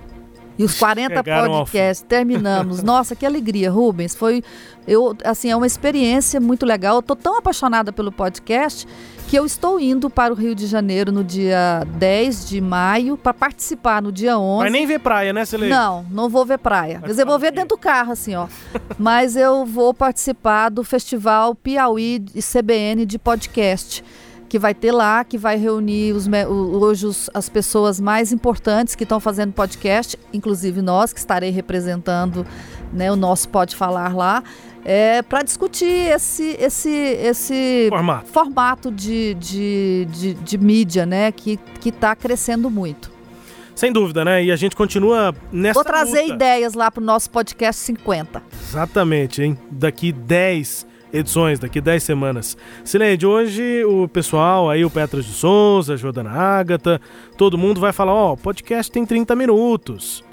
E 0.56 0.62
os 0.62 0.78
40 0.78 1.16
Chegaram 1.16 1.50
podcasts, 1.50 2.06
terminamos. 2.08 2.84
Nossa, 2.84 3.16
que 3.16 3.26
alegria, 3.26 3.68
Rubens. 3.68 4.14
Foi, 4.14 4.40
eu, 4.86 5.16
assim, 5.24 5.50
é 5.50 5.56
uma 5.56 5.66
experiência 5.66 6.38
muito 6.38 6.64
legal. 6.64 6.96
Eu 6.96 7.02
tô 7.02 7.16
tão 7.16 7.36
apaixonada 7.36 7.92
pelo 7.92 8.12
podcast 8.12 8.86
que 9.26 9.36
eu 9.36 9.44
estou 9.44 9.80
indo 9.80 10.08
para 10.08 10.32
o 10.32 10.36
Rio 10.36 10.54
de 10.54 10.68
Janeiro 10.68 11.10
no 11.10 11.24
dia 11.24 11.84
10 11.96 12.48
de 12.48 12.60
maio 12.60 13.16
para 13.16 13.34
participar 13.34 14.00
no 14.00 14.12
dia 14.12 14.38
11. 14.38 14.62
Vai 14.62 14.70
nem 14.70 14.86
ver 14.86 15.00
praia, 15.00 15.32
né, 15.32 15.44
Cileide? 15.44 15.74
Não, 15.74 16.06
não 16.12 16.28
vou 16.28 16.46
ver 16.46 16.58
praia. 16.58 17.00
Quer 17.00 17.08
dizer, 17.08 17.24
vou 17.24 17.40
ver 17.40 17.50
dentro 17.50 17.70
do 17.70 17.78
carro, 17.78 18.12
assim, 18.12 18.36
ó. 18.36 18.46
Mas 18.96 19.34
eu 19.34 19.66
vou 19.66 19.92
participar 19.92 20.68
do 20.68 20.84
Festival 20.84 21.56
Piauí 21.56 22.24
e 22.36 22.40
CBN 22.40 23.04
de 23.04 23.18
podcast 23.18 24.04
que 24.50 24.58
vai 24.58 24.74
ter 24.74 24.90
lá, 24.90 25.22
que 25.22 25.38
vai 25.38 25.56
reunir 25.56 26.12
os, 26.12 26.28
hoje 26.48 27.06
os, 27.06 27.30
as 27.32 27.48
pessoas 27.48 28.00
mais 28.00 28.32
importantes 28.32 28.96
que 28.96 29.04
estão 29.04 29.20
fazendo 29.20 29.52
podcast, 29.52 30.18
inclusive 30.32 30.82
nós, 30.82 31.12
que 31.12 31.20
estarei 31.20 31.50
representando 31.50 32.44
né, 32.92 33.12
o 33.12 33.16
nosso 33.16 33.48
Pode 33.48 33.76
Falar 33.76 34.12
lá, 34.12 34.42
é, 34.84 35.22
para 35.22 35.44
discutir 35.44 35.86
esse, 35.86 36.56
esse, 36.58 36.90
esse 36.90 37.86
formato, 37.90 38.26
formato 38.26 38.90
de, 38.90 39.34
de, 39.34 40.08
de, 40.10 40.34
de 40.34 40.58
mídia 40.58 41.06
né, 41.06 41.30
que 41.30 41.56
está 41.86 42.16
crescendo 42.16 42.68
muito. 42.68 43.08
Sem 43.76 43.92
dúvida, 43.92 44.24
né? 44.24 44.42
E 44.44 44.50
a 44.50 44.56
gente 44.56 44.74
continua 44.74 45.32
nessa 45.52 45.74
Vou 45.74 45.84
trazer 45.84 46.22
luta. 46.22 46.34
ideias 46.34 46.74
lá 46.74 46.90
para 46.90 47.00
o 47.00 47.06
nosso 47.06 47.30
podcast 47.30 47.80
50. 47.82 48.42
Exatamente, 48.68 49.42
hein? 49.42 49.56
Daqui 49.70 50.10
10 50.10 50.89
edições, 51.12 51.58
daqui 51.58 51.80
10 51.80 52.02
semanas. 52.02 52.56
Silente, 52.84 53.26
hoje 53.26 53.84
o 53.84 54.08
pessoal, 54.08 54.70
aí 54.70 54.84
o 54.84 54.90
Petras 54.90 55.24
de 55.24 55.32
Souza, 55.32 55.94
a 55.94 55.96
Jordana 55.96 56.30
Ágata, 56.30 57.00
todo 57.36 57.58
mundo 57.58 57.80
vai 57.80 57.92
falar, 57.92 58.14
ó, 58.14 58.30
oh, 58.30 58.32
o 58.34 58.36
podcast 58.36 58.90
tem 58.90 59.04
30 59.04 59.34
minutos. 59.36 60.24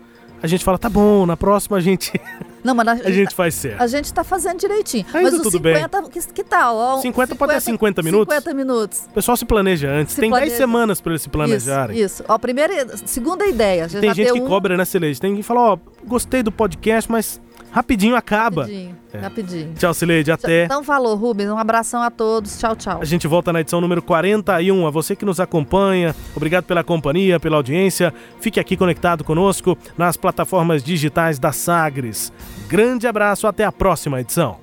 A 0.41 0.45
gente 0.45 0.64
fala, 0.64 0.78
tá 0.78 0.88
bom, 0.88 1.26
na 1.26 1.36
próxima 1.36 1.78
a 1.78 1.80
gente. 1.80 2.12
Não, 2.64 2.76
mas 2.76 2.88
a, 2.88 2.91
a 3.08 3.12
gente 3.12 3.34
faz 3.34 3.56
certo. 3.56 3.82
A 3.82 3.88
gente 3.88 4.14
tá 4.14 4.24
fazendo 4.24 4.60
direitinho. 4.60 5.06
Ainda 5.14 5.32
mas 5.32 5.38
tudo 5.38 5.51
50, 5.51 6.01
bem. 6.01 6.12
Que, 6.12 6.34
que 6.34 6.43
tal? 6.43 6.76
Ó, 6.76 6.97
50, 6.97 7.34
50 7.34 7.36
pode 7.36 7.54
ter 7.54 7.62
50 7.62 8.04
minutos? 8.04 8.36
50 8.36 8.54
minutos. 8.54 9.06
O 9.10 9.14
pessoal 9.14 9.36
se 9.36 9.45
planeja 9.45 9.89
antes. 9.89 10.14
Se 10.14 10.22
tem 10.22 10.30
planeja. 10.30 10.51
10 10.51 10.58
semanas 10.58 11.01
para 11.01 11.14
eles 11.14 11.22
se 11.24 11.30
planejarem. 11.30 11.95
Isso, 11.97 12.22
isso. 12.22 12.26
Ó, 12.28 12.38
primeira, 12.38 12.95
segunda 12.97 13.47
ideia. 13.47 13.88
tem 13.88 14.14
gente 14.14 14.32
que 14.32 14.41
um... 14.41 14.47
cobra, 14.47 14.78
né, 14.78 14.86
Celeste? 14.86 15.22
Tem 15.22 15.36
que 15.36 15.43
falar, 15.43 15.74
ó, 15.74 15.80
gostei 16.06 16.43
do 16.43 16.51
podcast, 16.51 17.12
mas 17.12 17.41
Rapidinho 17.78 18.15
acaba. 18.15 18.61
Rapidinho, 18.61 18.95
é. 19.13 19.19
rapidinho. 19.19 19.73
Tchau, 19.75 19.93
Cileide, 19.93 20.32
até. 20.32 20.65
Então 20.65 20.84
falou, 20.84 21.15
Rubens. 21.15 21.47
Um 21.47 21.59
abração 21.59 22.01
a 22.01 22.09
todos. 22.09 22.57
Tchau, 22.57 22.75
tchau. 22.75 22.97
A 22.99 23.05
gente 23.05 23.28
volta 23.28 23.53
na 23.53 23.61
edição 23.61 23.80
número 23.80 24.01
41. 24.01 24.88
A 24.88 24.89
você 24.89 25.15
que 25.15 25.23
nos 25.23 25.39
acompanha, 25.39 26.15
obrigado 26.36 26.63
pela 26.63 26.84
companhia, 26.84 27.39
pela 27.39 27.55
audiência. 27.55 28.11
Fique 28.41 28.59
aqui 28.59 28.75
conectado 28.75 29.23
conosco 29.23 29.78
nas 29.95 30.17
plataformas 30.17 30.84
digitais 30.84 31.38
da 31.38 31.51
Sagres. 31.51 32.34
Grande 32.67 33.05
abraço, 33.05 33.45
até 33.45 33.63
a 33.63 33.71
próxima 33.71 34.21
edição. 34.21 34.57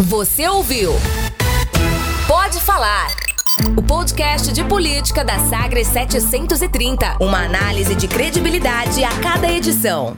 Você 0.00 0.48
ouviu? 0.48 0.90
Pode 2.26 2.60
falar. 2.60 3.06
O 3.76 3.82
podcast 3.82 4.52
de 4.52 4.64
política 4.64 5.24
da 5.24 5.38
Sagres 5.38 5.86
730. 5.86 7.18
Uma 7.20 7.44
análise 7.44 7.94
de 7.94 8.08
credibilidade 8.08 9.04
a 9.04 9.10
cada 9.20 9.48
edição. 9.48 10.16